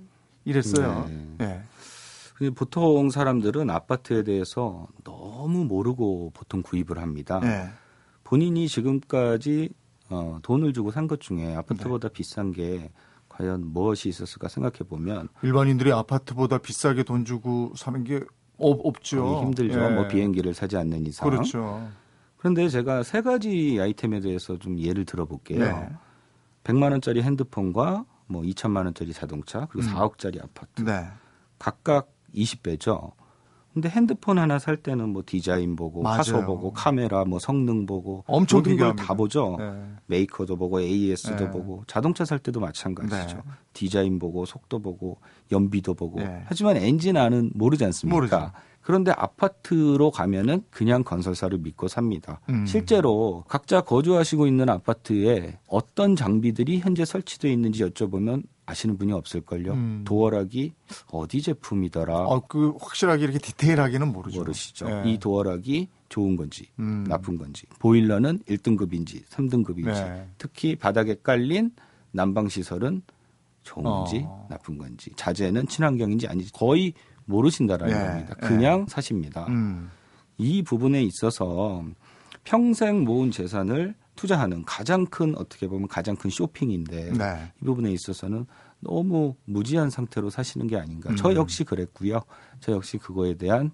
이랬어요. 0.46 1.06
네. 1.08 1.36
예. 1.42 1.62
근데 2.36 2.54
보통 2.54 3.10
사람들은 3.10 3.70
아파트에 3.70 4.24
대해서 4.24 4.88
너무 5.04 5.66
모르고 5.66 6.32
보통 6.34 6.62
구입을 6.64 6.98
합니다. 7.00 7.40
예. 7.44 7.70
본인이 8.24 8.68
지금까지 8.68 9.70
어, 10.10 10.40
돈을 10.42 10.74
주고 10.74 10.92
산 10.92 11.08
것 11.08 11.20
중에 11.20 11.56
아파트보다 11.56 12.08
비싼 12.10 12.52
게 12.52 12.90
과연 13.40 13.66
무엇이 13.68 14.10
있었을까 14.10 14.50
생각해 14.50 14.80
보면 14.90 15.30
일반인들이 15.42 15.94
아파트보다 15.94 16.58
비싸게 16.58 17.04
돈 17.04 17.24
주고 17.24 17.72
사는 17.78 18.04
게 18.04 18.20
없, 18.58 18.80
없죠. 18.84 19.44
힘들죠. 19.44 19.80
예. 19.82 19.90
뭐 19.90 20.08
비행기를 20.08 20.54
사지 20.54 20.76
않는 20.76 21.06
이상. 21.06 21.30
그렇죠. 21.30 21.88
그런데 22.36 22.68
제가 22.68 23.04
세 23.04 23.22
가지 23.22 23.78
아이템에 23.80 24.20
대해서 24.20 24.58
좀 24.60 24.78
예를 24.78 25.06
들어볼게요. 25.06 25.60
네. 25.60 25.90
100만 26.66 26.92
원짜리 26.92 27.22
핸드폰과 27.22 28.06
뭐 28.28 28.42
2천만 28.44 28.84
원짜리 28.84 29.14
자동차 29.14 29.68
그리고 29.68 29.88
음. 29.88 29.96
4억짜리 29.96 30.44
아파트 30.44 30.84
네. 30.84 31.08
각각 31.58 32.12
20배죠. 32.36 33.14
근데 33.74 33.88
핸드폰 33.90 34.40
하나 34.40 34.58
살 34.58 34.78
때는 34.78 35.10
뭐 35.10 35.24
디자인 35.26 35.76
보고 35.76 36.02
맞아요. 36.02 36.18
화소 36.18 36.46
보고 36.46 36.72
카메라 36.72 37.24
뭐 37.24 37.40
성능 37.40 37.86
보고 37.86 38.24
엄청 38.28 38.60
모든 38.60 38.78
걸. 38.78 38.96
다 38.96 39.14
보죠. 39.14 39.58
네. 39.60 39.72
메이커도 40.08 40.56
보고 40.58 40.82
AS도 40.82 41.36
네. 41.36 41.52
보고 41.52 41.84
자동차 41.88 42.26
살 42.26 42.40
때도 42.40 42.60
마찬가지죠. 42.60 43.38
네. 43.38 43.44
디자인 43.74 44.18
보고 44.18 44.46
속도 44.46 44.80
보고 44.80 45.20
연비도 45.52 45.94
보고 45.94 46.20
네. 46.20 46.44
하지만 46.48 46.78
엔진 46.78 47.16
안은 47.16 47.52
모르지 47.54 47.86
않습니까? 47.86 48.16
모르죠. 48.16 48.52
그런데 48.82 49.12
아파트로 49.12 50.10
가면은 50.10 50.64
그냥 50.72 51.04
건설사를 51.04 51.56
믿고 51.60 51.88
삽니다. 51.88 52.40
음. 52.50 52.66
실제로 52.66 53.44
각자 53.48 53.82
거주하시고 53.82 54.48
있는 54.48 54.68
아파트에 54.70 55.60
어떤 55.68 56.16
장비들이 56.16 56.80
현재 56.80 57.06
설치되어 57.06 57.52
있는지 57.52 57.84
여쭤보면 57.86 58.44
아시는 58.70 58.98
분이 58.98 59.12
없을걸요. 59.14 59.74
음. 59.74 60.02
도어락이 60.06 60.74
어디 61.12 61.42
제품이더라 61.42 62.18
어, 62.20 62.46
그 62.48 62.76
확실하게 62.80 63.24
이렇게 63.24 63.40
디테일하게는 63.40 64.12
모르죠. 64.12 64.40
모르시죠. 64.40 64.90
예. 64.90 65.10
이 65.10 65.18
도어락이 65.18 65.88
좋은 66.10 66.36
건지 66.36 66.68
음. 66.80 67.06
나쁜 67.08 67.38
건지 67.38 67.66
보일러는 67.80 68.40
1등급인지 68.48 69.26
3등급인지 69.26 69.86
네. 69.86 70.28
특히 70.38 70.76
바닥에 70.76 71.16
깔린 71.22 71.72
난방 72.12 72.48
시설은 72.48 73.02
좋은 73.64 73.84
건지 73.84 74.24
어. 74.26 74.48
나쁜 74.50 74.78
건지 74.78 75.12
자재는 75.16 75.68
친환경인지 75.68 76.28
아닌지 76.28 76.52
거의 76.54 76.94
모르신다라는 77.26 77.94
네. 77.94 78.08
겁니다. 78.08 78.36
네. 78.40 78.48
그냥 78.48 78.86
사십니다. 78.88 79.46
음. 79.50 79.90
이 80.38 80.62
부분에 80.64 81.02
있어서 81.04 81.84
평생 82.44 83.04
모은 83.04 83.32
재산을 83.32 83.96
투자하는 84.20 84.66
가장 84.66 85.06
큰 85.06 85.34
어떻게 85.38 85.70
보면 85.70 85.88
가장 85.88 86.18
큰 86.18 86.30
쇼핑인데 86.30 87.14
네. 87.14 87.54
이 87.62 87.66
부분에 87.66 87.90
있어서는 87.94 88.46
너무 88.82 89.36
무지한 89.46 89.90
상태로 89.90 90.30
사시는 90.30 90.68
게 90.68 90.76
아닌가. 90.76 91.10
음. 91.10 91.16
저 91.16 91.34
역시 91.36 91.64
그랬고요. 91.64 92.20
저 92.60 92.74
역시 92.74 92.98
그거에 92.98 93.36
대한 93.36 93.72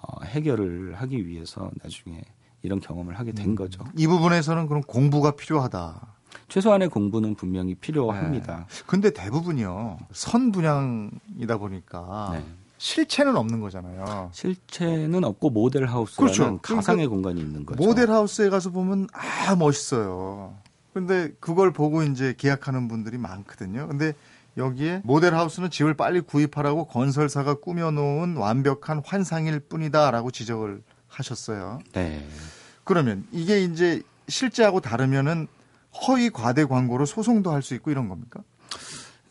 어, 0.00 0.24
해결을 0.24 0.94
하기 0.94 1.26
위해서 1.26 1.70
나중에 1.82 2.22
이런 2.62 2.80
경험을 2.80 3.18
하게 3.18 3.32
음. 3.32 3.34
된 3.34 3.54
거죠. 3.54 3.84
이 3.94 4.06
부분에서는 4.06 4.66
그럼 4.66 4.82
공부가 4.82 5.32
필요하다. 5.32 6.14
최소한의 6.48 6.88
공부는 6.88 7.34
분명히 7.34 7.74
필요합니다. 7.74 8.66
근데 8.86 9.10
대부분이요. 9.10 9.98
선 10.12 10.52
분양이다 10.52 11.58
보니까 11.58 12.30
네. 12.32 12.44
실체는 12.82 13.36
없는 13.36 13.60
거잖아요. 13.60 14.30
실체는 14.32 15.22
없고 15.22 15.50
모델 15.50 15.86
하우스라는 15.86 16.34
그렇죠. 16.34 16.58
가상의 16.60 17.06
공간이 17.06 17.40
있는 17.40 17.64
거죠. 17.64 17.80
모델 17.80 18.10
하우스에 18.10 18.50
가서 18.50 18.70
보면 18.70 19.06
아 19.12 19.54
멋있어요. 19.54 20.56
근데 20.92 21.30
그걸 21.38 21.72
보고 21.72 22.02
이제 22.02 22.34
계약하는 22.36 22.88
분들이 22.88 23.18
많거든요. 23.18 23.86
근데 23.86 24.14
여기에 24.56 25.02
모델 25.04 25.32
하우스는 25.36 25.70
집을 25.70 25.94
빨리 25.94 26.20
구입하라고 26.20 26.88
건설사가 26.88 27.54
꾸며놓은 27.60 28.36
완벽한 28.36 29.00
환상일 29.06 29.60
뿐이다라고 29.60 30.32
지적을 30.32 30.82
하셨어요. 31.06 31.78
네. 31.92 32.26
그러면 32.82 33.24
이게 33.30 33.62
이제 33.62 34.02
실제하고 34.26 34.80
다르면은 34.80 35.46
허위 36.08 36.30
과대 36.30 36.64
광고로 36.64 37.06
소송도 37.06 37.52
할 37.52 37.62
수 37.62 37.74
있고 37.76 37.92
이런 37.92 38.08
겁니까? 38.08 38.40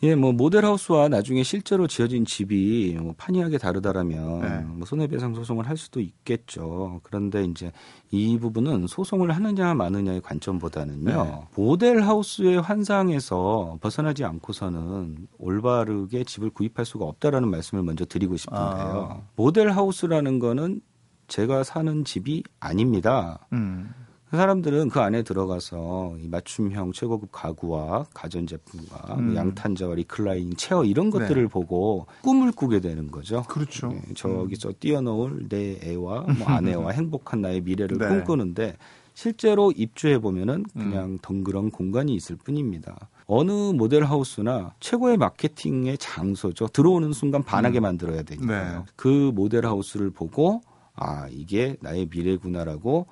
예, 0.03 0.15
뭐 0.15 0.31
모델 0.31 0.65
하우스와 0.65 1.09
나중에 1.09 1.43
실제로 1.43 1.85
지어진 1.85 2.25
집이 2.25 2.97
뭐 2.99 3.13
판이하게 3.17 3.59
다르다라면 3.59 4.41
네. 4.41 4.59
뭐 4.61 4.85
손해배상 4.85 5.35
소송을 5.35 5.69
할 5.69 5.77
수도 5.77 5.99
있겠죠. 5.99 7.01
그런데 7.03 7.43
이제 7.43 7.71
이 8.09 8.39
부분은 8.39 8.87
소송을 8.87 9.31
하느냐 9.31 9.75
마느냐의 9.75 10.21
관점보다는요. 10.21 11.23
네. 11.23 11.39
모델 11.55 12.01
하우스의 12.01 12.61
환상에서 12.61 13.77
벗어나지 13.79 14.25
않고서는 14.25 15.27
올바르게 15.37 16.23
집을 16.23 16.49
구입할 16.49 16.83
수가 16.83 17.05
없다라는 17.05 17.49
말씀을 17.49 17.83
먼저 17.83 18.03
드리고 18.05 18.37
싶은데요. 18.37 19.09
아. 19.11 19.21
모델 19.35 19.69
하우스라는 19.69 20.39
거는 20.39 20.81
제가 21.27 21.63
사는 21.63 22.03
집이 22.03 22.43
아닙니다. 22.59 23.45
음. 23.53 23.93
그 24.31 24.37
사람들은 24.37 24.87
그 24.87 25.01
안에 25.01 25.23
들어가서 25.23 26.15
이 26.21 26.29
맞춤형 26.29 26.93
최고급 26.93 27.33
가구와 27.33 28.05
가전제품과 28.13 29.15
음. 29.15 29.25
뭐 29.25 29.35
양탄자와 29.35 29.95
reclining 29.95 30.55
chair 30.55 30.85
이런 30.85 31.09
것들을 31.09 31.41
네. 31.41 31.47
보고 31.49 32.07
꿈을 32.21 32.53
꾸게 32.53 32.79
되는 32.79 33.11
거죠. 33.11 33.43
그렇죠. 33.49 33.89
네, 33.89 34.01
저기서 34.15 34.71
뛰어놀 34.79 35.49
내 35.49 35.77
애와 35.83 36.21
뭐 36.21 36.47
아내와 36.47 36.91
행복한 36.95 37.41
나의 37.41 37.59
미래를 37.59 37.97
네. 37.97 38.07
꿈꾸는데 38.07 38.77
실제로 39.13 39.73
입주해 39.75 40.19
보면은 40.19 40.63
음. 40.77 40.79
그냥 40.79 41.17
덩그런 41.21 41.69
공간이 41.69 42.15
있을 42.15 42.37
뿐입니다. 42.37 43.09
어느 43.25 43.51
모델 43.51 44.05
하우스나 44.05 44.73
최고의 44.79 45.17
마케팅의 45.17 45.97
장소죠. 45.97 46.67
들어오는 46.67 47.11
순간 47.11 47.43
반하게 47.43 47.81
만들어야 47.81 48.23
되니까요. 48.23 48.77
음. 48.77 48.85
네. 48.85 48.91
그 48.95 49.33
모델 49.35 49.65
하우스를 49.65 50.09
보고 50.09 50.61
아 50.95 51.27
이게 51.29 51.75
나의 51.81 52.07
미래구나라고 52.09 53.07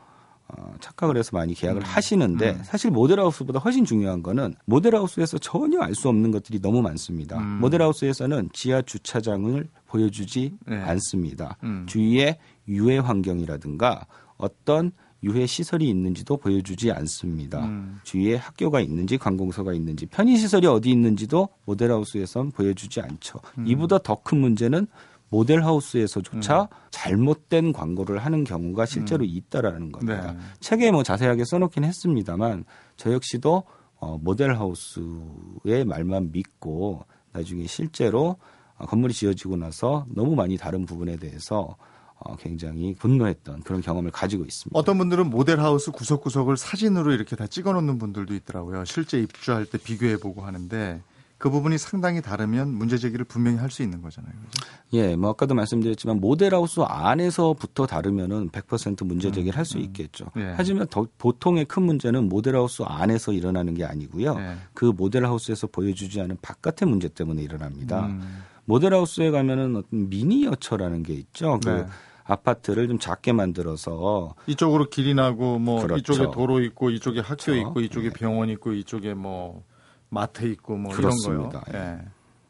어, 0.58 0.74
착각을 0.80 1.16
해서 1.18 1.30
많이 1.34 1.54
계약을 1.54 1.82
음. 1.82 1.86
하시는데 1.86 2.52
음. 2.52 2.62
사실 2.64 2.90
모델하우스보다 2.92 3.60
훨씬 3.60 3.86
중요한 3.86 4.24
거는 4.24 4.56
모델하우스에서 4.66 5.38
전혀 5.38 5.80
알 5.82 5.94
수 5.94 6.08
없는 6.10 6.32
것들이 6.32 6.60
너무 6.62 6.82
많습니다. 6.82 7.38
음. 7.38 7.60
모델하우스에서는 7.60 8.50
지하 8.54 8.82
주차장을 8.82 9.68
보여주지 9.88 10.54
네. 10.66 10.78
않습니다. 10.78 11.58
음. 11.64 11.86
주위에 11.88 12.38
유해 12.68 12.98
환경이라든가 13.00 14.06
어떤 14.38 14.92
유해 15.22 15.46
시설이 15.46 15.90
있는지도 15.90 16.38
보여주지 16.38 16.92
않습니다. 16.92 17.66
음. 17.66 18.00
주위에 18.04 18.36
학교가 18.38 18.80
있는지 18.80 19.18
관공서가 19.18 19.74
있는지 19.74 20.06
편의 20.06 20.38
시설이 20.38 20.66
어디 20.68 20.90
있는지도 20.92 21.50
모델하우스에선 21.66 22.52
보여주지 22.52 23.02
않죠. 23.02 23.40
음. 23.58 23.68
이보다 23.68 23.98
더 23.98 24.16
큰 24.24 24.40
문제는 24.40 24.88
모델하우스에서조차 25.30 26.70
잘못된 26.92 27.74
광고를 27.74 28.20
하는 28.20 28.44
경우가 28.44 28.86
실제로 28.86 29.24
있다라는 29.24 29.92
겁니다. 29.92 30.34
네. 30.34 30.40
책에 30.60 30.92
뭐 30.92 31.04
자세하게 31.04 31.46
써놓긴 31.46 31.84
했습니다만 31.84 32.66
저 32.98 33.14
역시도 33.14 33.64
어, 34.00 34.18
모델하우스의 34.18 35.86
말만 35.86 36.32
믿고 36.32 37.06
나중에 37.32 37.68
실제로 37.68 38.38
어, 38.78 38.86
건물이 38.86 39.14
지어지고 39.14 39.58
나서 39.58 40.06
너무 40.10 40.36
많이 40.36 40.58
다른 40.58 40.86
부분에 40.86 41.18
대해서 41.18 41.76
어, 42.20 42.36
굉장히 42.36 42.94
분노했던 42.96 43.62
그런 43.62 43.82
경험을 43.82 44.12
가지고 44.12 44.44
있습니다. 44.44 44.78
어떤 44.78 44.98
분들은 44.98 45.30
모델하우스 45.30 45.92
구석구석을 45.92 46.58
사진으로 46.58 47.14
이렇게 47.14 47.36
다 47.36 47.48
찍어 47.48 47.74
놓는 47.74 47.98
분들도 47.98 48.34
있더라고요. 48.36 48.84
실제 48.86 49.20
입주할 49.20 49.66
때 49.66 49.78
비교해 49.78 50.18
보고 50.18 50.42
하는데 50.42 51.02
그 51.40 51.50
부분이 51.50 51.78
상당히 51.78 52.22
다르면 52.22 52.70
문제 52.74 52.98
제기를 52.98 53.24
분명히 53.24 53.58
할 53.58 53.72
수 53.72 53.82
있는 53.82 54.02
거잖아요. 54.02 54.34
그죠? 54.52 54.68
예, 54.94 55.16
뭐 55.16 55.30
아까도 55.30 55.56
말씀드렸지만 55.56 56.20
모델하우스 56.20 56.82
안에서부터 56.82 57.86
다르면은 57.88 58.50
100% 58.50 59.06
문제 59.06 59.32
제기를 59.32 59.58
할 59.58 59.66
수 59.66 59.78
있겠죠. 59.78 60.26
예. 60.38 60.54
하지만 60.58 60.88
더, 60.88 61.08
보통의 61.18 61.66
큰 61.66 61.84
문제는 61.84 62.28
모델하우스 62.28 62.84
안에서 62.86 63.32
일어나는 63.32 63.74
게 63.74 63.86
아니고요. 63.86 64.36
예. 64.38 64.58
그 64.74 64.86
모델하우스에서 64.86 65.68
보여주지 65.68 66.20
않은 66.22 66.38
바깥의 66.42 66.88
문제 66.90 67.08
때문에 67.08 67.42
일어납니다. 67.42 68.08
음. 68.08 68.44
모델하우스에 68.66 69.32
가면은 69.32 69.78
어떤 69.78 70.10
미니어처라는 70.10 71.04
게 71.04 71.14
있죠. 71.14 71.60
그 71.64 71.70
네. 71.70 71.86
아파트를 72.26 72.88
좀 72.88 73.00
작게 73.00 73.32
만들어서 73.32 74.36
이쪽으로 74.46 74.90
길이 74.90 75.14
나고 75.14 75.58
뭐 75.58 75.82
그렇죠. 75.82 76.14
이쪽에 76.14 76.32
도로 76.32 76.62
있고 76.62 76.90
이쪽에 76.92 77.22
학교 77.22 77.46
그렇죠. 77.46 77.56
있고 77.56 77.82
이쪽에 77.82 78.10
병원 78.12 78.50
있고 78.50 78.74
이쪽에 78.74 79.14
뭐 79.14 79.64
마트 80.10 80.46
있고 80.46 80.78
뭐 80.78 80.92
그렇습니다. 80.94 81.64
이런 81.68 81.82
거요. 81.82 82.02
예. 82.02 82.08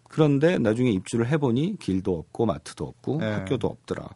그런데 0.08 0.58
나중에 0.58 0.90
입주를 0.92 1.28
해보니 1.28 1.78
길도 1.80 2.18
없고 2.18 2.46
마트도 2.46 2.86
없고 2.86 3.20
예. 3.22 3.26
학교도 3.26 3.68
없더라. 3.68 4.10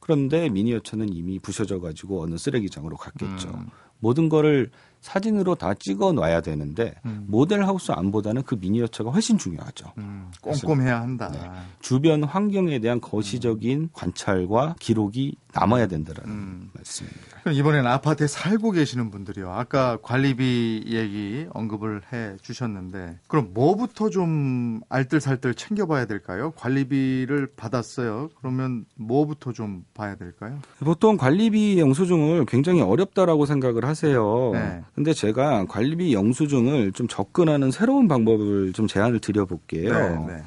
그런데 0.00 0.48
미니어처는 0.48 1.12
이미 1.12 1.38
부셔져 1.38 1.80
가지고 1.80 2.22
어느 2.22 2.38
쓰레기장으로 2.38 2.96
갔겠죠. 2.96 3.48
음. 3.48 3.68
모든 3.98 4.28
거를 4.28 4.70
사진으로 5.00 5.54
다 5.54 5.74
찍어 5.74 6.12
놔야 6.12 6.40
되는데 6.40 6.94
음. 7.06 7.24
모델 7.28 7.64
하우스 7.64 7.92
안보다는 7.92 8.42
그 8.42 8.56
미니어처가 8.60 9.10
훨씬 9.10 9.38
중요하죠. 9.38 9.92
음, 9.98 10.30
꼼꼼해야 10.40 11.00
한다. 11.00 11.30
네. 11.32 11.40
주변 11.80 12.24
환경에 12.24 12.78
대한 12.78 13.00
거시적인 13.00 13.90
관찰과 13.92 14.76
기록이 14.78 15.36
남아야 15.54 15.86
된다라는 15.86 16.30
음. 16.30 16.70
말씀입니다. 16.74 17.40
그럼 17.42 17.54
이번에는 17.54 17.90
아파트에 17.90 18.26
살고 18.26 18.72
계시는 18.72 19.10
분들이요. 19.10 19.50
아까 19.50 19.96
관리비 20.02 20.84
얘기 20.86 21.46
언급을 21.50 22.02
해 22.12 22.36
주셨는데 22.42 23.18
그럼 23.28 23.50
뭐부터 23.54 24.10
좀 24.10 24.80
알뜰살뜰 24.88 25.54
챙겨봐야 25.54 26.04
될까요? 26.04 26.52
관리비를 26.56 27.52
받았어요. 27.56 28.28
그러면 28.38 28.84
뭐부터 28.96 29.52
좀 29.52 29.84
봐야 29.94 30.16
될까요? 30.16 30.58
보통 30.80 31.16
관리비 31.16 31.78
영수증을 31.78 32.44
굉장히 32.46 32.82
어렵다라고 32.82 33.46
생각을 33.46 33.84
하세요. 33.84 34.50
네. 34.52 34.82
근데 34.98 35.12
제가 35.12 35.64
관리비 35.66 36.12
영수증을 36.12 36.90
좀 36.90 37.06
접근하는 37.06 37.70
새로운 37.70 38.08
방법을 38.08 38.72
좀 38.72 38.88
제안을 38.88 39.20
드려볼게요. 39.20 40.26
네. 40.26 40.42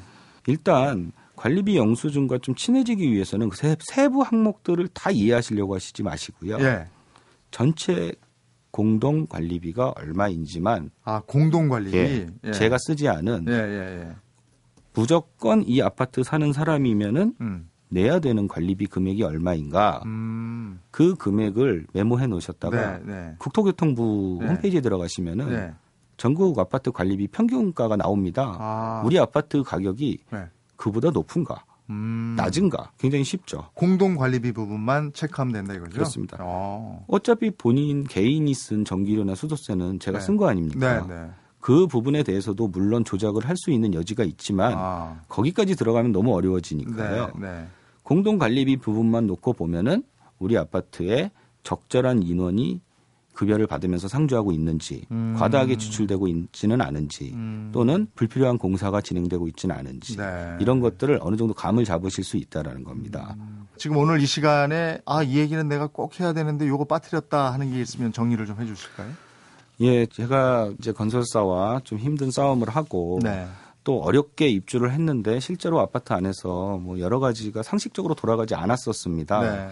일단 0.46 1.10
관리비 1.36 1.74
영수증과 1.78 2.36
좀 2.42 2.54
친해지기 2.54 3.10
위해서는 3.10 3.48
그 3.48 3.56
세- 3.56 3.74
세부 3.80 4.20
항목들을 4.20 4.88
다 4.88 5.10
이해하시려고 5.10 5.74
하시지 5.74 6.02
마시고요. 6.02 6.58
예. 6.60 6.84
전체 7.50 8.12
공동 8.70 9.26
관리비가 9.26 9.94
얼마인지만 9.96 10.90
아 11.02 11.22
공동 11.26 11.70
관리비. 11.70 11.96
예, 11.96 12.26
예. 12.44 12.52
제가 12.52 12.76
쓰지 12.78 13.08
않은 13.08 13.46
예, 13.48 13.52
예, 13.54 14.00
예. 14.02 14.08
무조건 14.92 15.62
이 15.66 15.80
아파트 15.80 16.22
사는 16.22 16.52
사람이면은 16.52 17.34
음. 17.40 17.70
내야 17.92 18.18
되는 18.18 18.48
관리비 18.48 18.86
금액이 18.86 19.22
얼마인가 19.22 20.02
음. 20.06 20.80
그 20.90 21.14
금액을 21.14 21.86
메모해 21.92 22.26
놓으셨다가 22.26 22.98
네, 22.98 23.02
네. 23.04 23.34
국토교통부 23.38 24.38
네. 24.40 24.48
홈페이지에 24.48 24.80
들어가시면은 24.80 25.50
네. 25.50 25.74
전국 26.16 26.58
아파트 26.58 26.90
관리비 26.90 27.28
평균가가 27.28 27.96
나옵니다. 27.96 28.56
아. 28.58 29.02
우리 29.04 29.18
아파트 29.18 29.62
가격이 29.62 30.24
네. 30.30 30.46
그보다 30.76 31.10
높은가, 31.10 31.64
음. 31.90 32.34
낮은가 32.36 32.92
굉장히 32.98 33.24
쉽죠. 33.24 33.68
공동 33.74 34.16
관리비 34.16 34.52
부분만 34.52 35.12
체크하면 35.12 35.52
된다 35.52 35.74
이거죠? 35.74 35.92
그렇습니다. 35.92 36.38
어. 36.40 37.04
어차피 37.08 37.50
본인 37.50 38.04
개인이 38.04 38.52
쓴 38.54 38.84
전기료나 38.84 39.34
수도세는 39.34 40.00
제가 40.00 40.18
네. 40.18 40.24
쓴거 40.24 40.48
아닙니까? 40.48 41.06
그 41.60 41.86
부분에 41.86 42.22
대해서도 42.24 42.66
물론 42.68 43.04
조작을 43.04 43.48
할 43.48 43.56
수 43.56 43.70
있는 43.70 43.94
여지가 43.94 44.24
있지만 44.24 44.72
아. 44.76 45.20
거기까지 45.28 45.76
들어가면 45.76 46.10
너무 46.12 46.34
어려워지니까요. 46.34 47.32
네, 48.02 48.08
네. 48.08 48.14
공동 48.14 48.38
관리비 48.38 48.76
부분만 48.78 49.26
놓고 49.26 49.52
보면은 49.54 50.02
우리 50.38 50.58
아파트에 50.58 51.30
적절한 51.62 52.22
인원이 52.22 52.80
급여를 53.34 53.66
받으면서 53.66 54.08
상주하고 54.08 54.52
있는지 54.52 55.06
음. 55.10 55.34
과다하게 55.38 55.76
지출되고 55.78 56.28
있지는 56.28 56.82
않은지 56.82 57.32
음. 57.32 57.70
또는 57.72 58.06
불필요한 58.14 58.58
공사가 58.58 59.00
진행되고 59.00 59.48
있지는 59.48 59.74
않은지 59.74 60.16
네. 60.18 60.56
이런 60.60 60.80
것들을 60.80 61.18
어느 61.22 61.36
정도 61.36 61.54
감을 61.54 61.84
잡으실 61.84 62.24
수 62.24 62.36
있다라는 62.36 62.84
겁니다. 62.84 63.34
지금 63.78 63.96
오늘 63.96 64.20
이 64.20 64.26
시간에 64.26 65.00
아 65.06 65.22
이 65.22 65.38
얘기는 65.38 65.66
내가 65.66 65.86
꼭 65.86 66.20
해야 66.20 66.34
되는데 66.34 66.68
요거 66.68 66.84
빠뜨렸다 66.84 67.52
하는 67.54 67.72
게 67.72 67.80
있으면 67.80 68.12
정리를 68.12 68.44
좀 68.44 68.60
해주실까요? 68.60 69.08
예, 69.80 70.04
제가 70.06 70.72
이제 70.78 70.92
건설사와 70.92 71.80
좀 71.84 71.98
힘든 71.98 72.30
싸움을 72.30 72.68
하고 72.68 73.18
네. 73.22 73.46
또 73.84 74.00
어렵게 74.00 74.48
입주를 74.48 74.92
했는데 74.92 75.40
실제로 75.40 75.80
아파트 75.80 76.12
안에서 76.12 76.78
뭐 76.78 77.00
여러 77.00 77.18
가지가 77.20 77.62
상식적으로 77.62 78.14
돌아가지 78.14 78.54
않았었습니다. 78.54 79.40
네. 79.40 79.68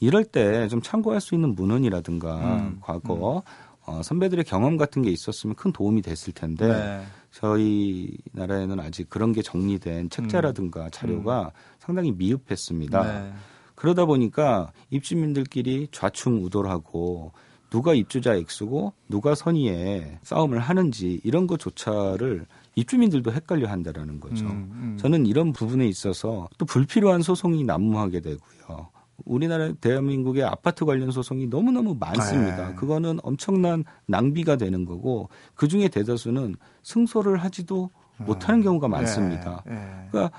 이럴 0.00 0.24
때 0.24 0.68
좀 0.68 0.80
참고할 0.80 1.20
수 1.20 1.34
있는 1.34 1.54
문헌이라든가 1.56 2.36
음, 2.36 2.78
과거 2.80 3.42
어, 3.84 4.02
선배들의 4.02 4.44
경험 4.44 4.76
같은 4.76 5.02
게 5.02 5.10
있었으면 5.10 5.56
큰 5.56 5.72
도움이 5.72 6.02
됐을 6.02 6.32
텐데 6.32 6.68
네. 6.68 7.02
저희 7.32 8.16
나라에는 8.32 8.78
아직 8.80 9.08
그런 9.10 9.32
게 9.32 9.42
정리된 9.42 10.10
책자라든가 10.10 10.90
자료가 10.90 11.52
상당히 11.78 12.12
미흡했습니다. 12.12 13.02
음. 13.02 13.06
네. 13.06 13.32
그러다 13.74 14.04
보니까 14.04 14.72
입주민들끼리 14.90 15.88
좌충우돌 15.92 16.68
하고 16.68 17.32
누가 17.70 17.94
입주자 17.94 18.34
X고 18.34 18.92
누가 19.08 19.34
선의에 19.34 20.18
싸움을 20.22 20.58
하는지 20.58 21.20
이런 21.24 21.46
것조차를 21.46 22.46
입주민들도 22.74 23.32
헷갈려 23.32 23.68
한다라는 23.68 24.20
거죠. 24.20 24.46
음, 24.46 24.70
음. 24.72 24.96
저는 24.98 25.26
이런 25.26 25.52
부분에 25.52 25.86
있어서 25.86 26.48
또 26.58 26.64
불필요한 26.64 27.22
소송이 27.22 27.64
난무하게 27.64 28.20
되고요. 28.20 28.88
우리나라 29.24 29.72
대한민국의 29.72 30.44
아파트 30.44 30.84
관련 30.84 31.10
소송이 31.10 31.48
너무너무 31.48 31.96
많습니다. 31.98 32.68
네. 32.68 32.74
그거는 32.76 33.18
엄청난 33.24 33.84
낭비가 34.06 34.56
되는 34.56 34.84
거고 34.84 35.28
그중에 35.56 35.88
대다수는 35.88 36.54
승소를 36.84 37.38
하지도 37.38 37.90
못하는 38.18 38.62
경우가 38.62 38.86
많습니다. 38.88 39.62
예, 39.68 39.74
예. 39.74 40.08
그러니까 40.10 40.36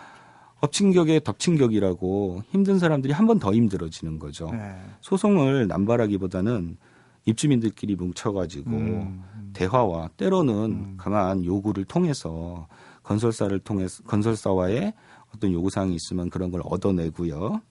엎친 0.61 0.91
격에 0.93 1.19
덮친 1.21 1.57
격이라고 1.57 2.43
힘든 2.51 2.79
사람들이 2.79 3.13
한 3.13 3.27
번 3.27 3.39
더 3.39 3.53
힘들어지는 3.53 4.17
거죠. 4.19 4.49
예. 4.53 4.75
소송을 5.01 5.67
남발하기보다는 5.67 6.77
입주민들끼리 7.25 7.95
뭉쳐가지고 7.95 8.71
음, 8.71 9.23
대화와 9.59 10.09
때로는 10.15 10.53
음. 10.55 10.93
강한 10.97 11.43
요구를 11.43 11.83
통해서 11.83 12.67
건설사를 13.03 13.57
통해서 13.59 14.01
건설사와의 14.03 14.93
어떤 15.35 15.51
요구 15.51 15.69
사항이 15.69 15.93
있으면 15.95 16.29
그런 16.29 16.49
걸 16.49 16.61
얻어내고요. 16.63 17.61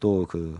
또 0.00 0.26
그 0.28 0.58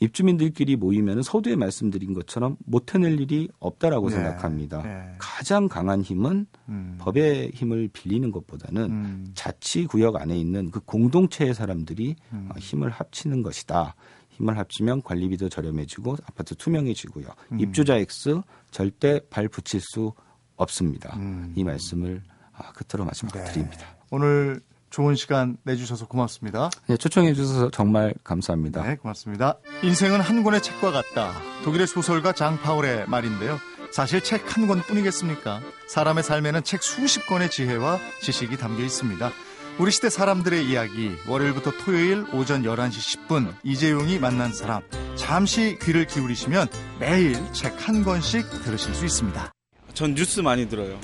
입주민들끼리 0.00 0.76
모이면 0.76 1.22
서두에 1.22 1.56
말씀드린 1.56 2.12
것처럼 2.12 2.56
못 2.66 2.94
해낼 2.94 3.18
일이 3.18 3.48
없다라고 3.58 4.10
네, 4.10 4.16
생각합니다. 4.16 4.82
네. 4.82 5.14
가장 5.18 5.68
강한 5.68 6.02
힘은 6.02 6.46
음. 6.68 6.96
법의 7.00 7.52
힘을 7.54 7.88
빌리는 7.92 8.30
것보다는 8.30 8.82
음. 8.84 9.30
자치 9.34 9.86
구역 9.86 10.16
안에 10.16 10.38
있는 10.38 10.70
그 10.70 10.80
공동체의 10.80 11.54
사람들이 11.54 12.16
음. 12.32 12.48
어, 12.50 12.58
힘을 12.58 12.90
합치는 12.90 13.42
것이다. 13.42 13.94
힘을 14.36 14.58
합치면 14.58 15.02
관리비도 15.02 15.48
저렴해지고 15.48 16.16
아파트 16.26 16.54
투명해지고요. 16.54 17.26
음. 17.52 17.60
입주자 17.60 17.96
X 17.96 18.40
절대 18.70 19.20
발 19.30 19.48
붙일 19.48 19.80
수 19.80 20.12
없습니다. 20.56 21.16
음. 21.16 21.52
이 21.56 21.64
말씀을 21.64 22.22
아, 22.52 22.72
끝으로 22.72 23.04
마지막 23.04 23.32
네. 23.32 23.44
드립니다. 23.44 23.86
오늘 24.10 24.60
좋은 24.90 25.14
시간 25.14 25.56
내주셔서 25.64 26.06
고맙습니다. 26.06 26.70
네, 26.86 26.96
초청해 26.96 27.34
주셔서 27.34 27.70
정말 27.70 28.14
감사합니다. 28.24 28.82
네, 28.82 28.96
고맙습니다. 28.96 29.58
인생은 29.82 30.20
한 30.20 30.42
권의 30.42 30.62
책과 30.62 30.90
같다. 30.92 31.32
독일의 31.64 31.86
소설가 31.86 32.32
장 32.32 32.58
파울의 32.58 33.06
말인데요. 33.08 33.58
사실 33.92 34.20
책 34.22 34.44
한 34.56 34.66
권뿐이겠습니까? 34.66 35.60
사람의 35.88 36.22
삶에는 36.22 36.62
책 36.64 36.82
수십 36.82 37.26
권의 37.26 37.50
지혜와 37.50 37.98
지식이 38.22 38.56
담겨 38.56 38.82
있습니다. 38.82 39.30
우리 39.78 39.90
시대 39.90 40.08
사람들의 40.08 40.66
이야기 40.66 41.12
월요일부터 41.28 41.72
토요일 41.84 42.24
오전 42.32 42.62
11시 42.62 43.26
10분 43.28 43.54
이재용이 43.62 44.18
만난 44.18 44.52
사람 44.52 44.82
잠시 45.16 45.78
귀를 45.82 46.06
기울이시면 46.06 46.68
매일 46.98 47.34
책 47.52 47.74
한 47.86 48.02
권씩 48.02 48.48
들으실 48.64 48.94
수 48.94 49.04
있습니다. 49.04 49.52
전 49.92 50.14
뉴스 50.14 50.40
많이 50.40 50.68
들어요. 50.68 50.98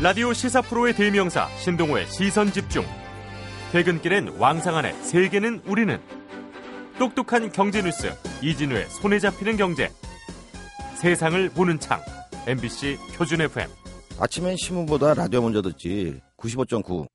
라디오 0.00 0.32
시사 0.32 0.60
프로의 0.62 0.94
대명사 0.94 1.48
신동호의 1.58 2.06
시선 2.08 2.52
집중. 2.52 2.84
퇴근길엔 3.72 4.36
왕상한의 4.38 4.94
세계는 5.02 5.62
우리는 5.66 6.00
똑똑한 6.98 7.50
경제 7.50 7.82
뉴스 7.82 8.12
이진우의 8.42 8.88
손에 8.90 9.18
잡히는 9.18 9.56
경제. 9.56 9.90
세상을 10.96 11.48
보는 11.50 11.80
창 11.80 12.00
MBC 12.46 12.98
표준 13.16 13.40
FM. 13.40 13.70
아침엔 14.18 14.56
신문보다 14.58 15.14
라디오 15.14 15.40
먼저 15.40 15.62
듣지. 15.62 16.20
95.9. 16.36 17.06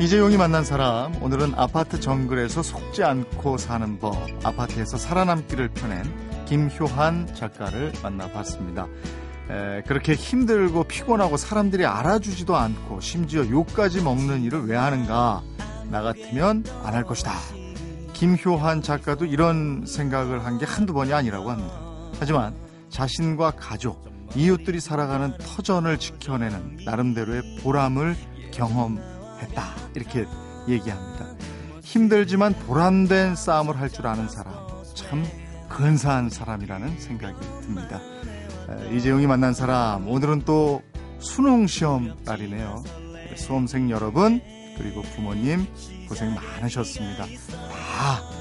이재용이 0.00 0.36
만난 0.36 0.64
사람 0.64 1.22
오늘은 1.22 1.54
아파트 1.56 2.00
정글에서 2.00 2.62
속지 2.62 3.04
않고 3.04 3.56
사는 3.58 3.98
법 3.98 4.14
아파트에서 4.44 4.96
살아남기를 4.96 5.68
펴낸 5.68 6.02
김효한 6.46 7.34
작가를 7.34 7.92
만나봤습니다. 8.02 8.86
에, 9.50 9.82
그렇게 9.86 10.14
힘들고 10.14 10.84
피곤하고 10.84 11.36
사람들이 11.36 11.86
알아주지도 11.86 12.56
않고 12.56 13.00
심지어 13.00 13.48
욕까지 13.48 14.02
먹는 14.02 14.42
일을 14.42 14.66
왜 14.66 14.76
하는가 14.76 15.42
나 15.90 16.02
같으면 16.02 16.64
안 16.82 16.94
할 16.94 17.04
것이다. 17.04 17.32
김효한 18.12 18.82
작가도 18.82 19.24
이런 19.26 19.84
생각을 19.86 20.44
한 20.44 20.58
게 20.58 20.66
한두 20.66 20.92
번이 20.92 21.12
아니라고 21.12 21.50
합니다. 21.50 21.74
하지만 22.18 22.54
자신과 22.90 23.52
가족, 23.52 24.04
이웃들이 24.34 24.80
살아가는 24.80 25.36
터전을 25.38 25.98
지켜내는 25.98 26.80
나름대로의 26.84 27.58
보람을 27.62 28.16
경험했다. 28.52 29.64
이렇게 29.94 30.26
얘기합니다. 30.68 31.26
힘들지만 31.82 32.54
보람된 32.54 33.36
싸움을 33.36 33.78
할 33.78 33.88
줄 33.88 34.06
아는 34.06 34.28
사람, 34.28 34.54
참 34.94 35.24
근사한 35.68 36.30
사람이라는 36.30 36.98
생각이 36.98 37.36
듭니다. 37.62 38.00
이재용이 38.92 39.26
만난 39.26 39.54
사람, 39.54 40.08
오늘은 40.08 40.42
또 40.44 40.82
수능 41.18 41.66
시험 41.66 42.14
날이네요. 42.24 42.82
수험생 43.36 43.90
여러분, 43.90 44.40
그리고 44.76 45.02
부모님 45.02 45.66
고생 46.08 46.34
많으셨습니다. 46.34 47.24
다 47.70 48.34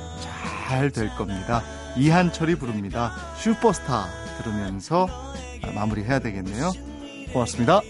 잘 0.74 0.90
될 0.90 1.10
겁니다. 1.16 1.62
이한철이 1.96 2.56
부릅니다. 2.56 3.12
슈퍼스타 3.38 4.08
들으면서 4.40 5.08
마무리해야 5.74 6.20
되겠네요. 6.20 6.72
고맙습니다. 7.32 7.82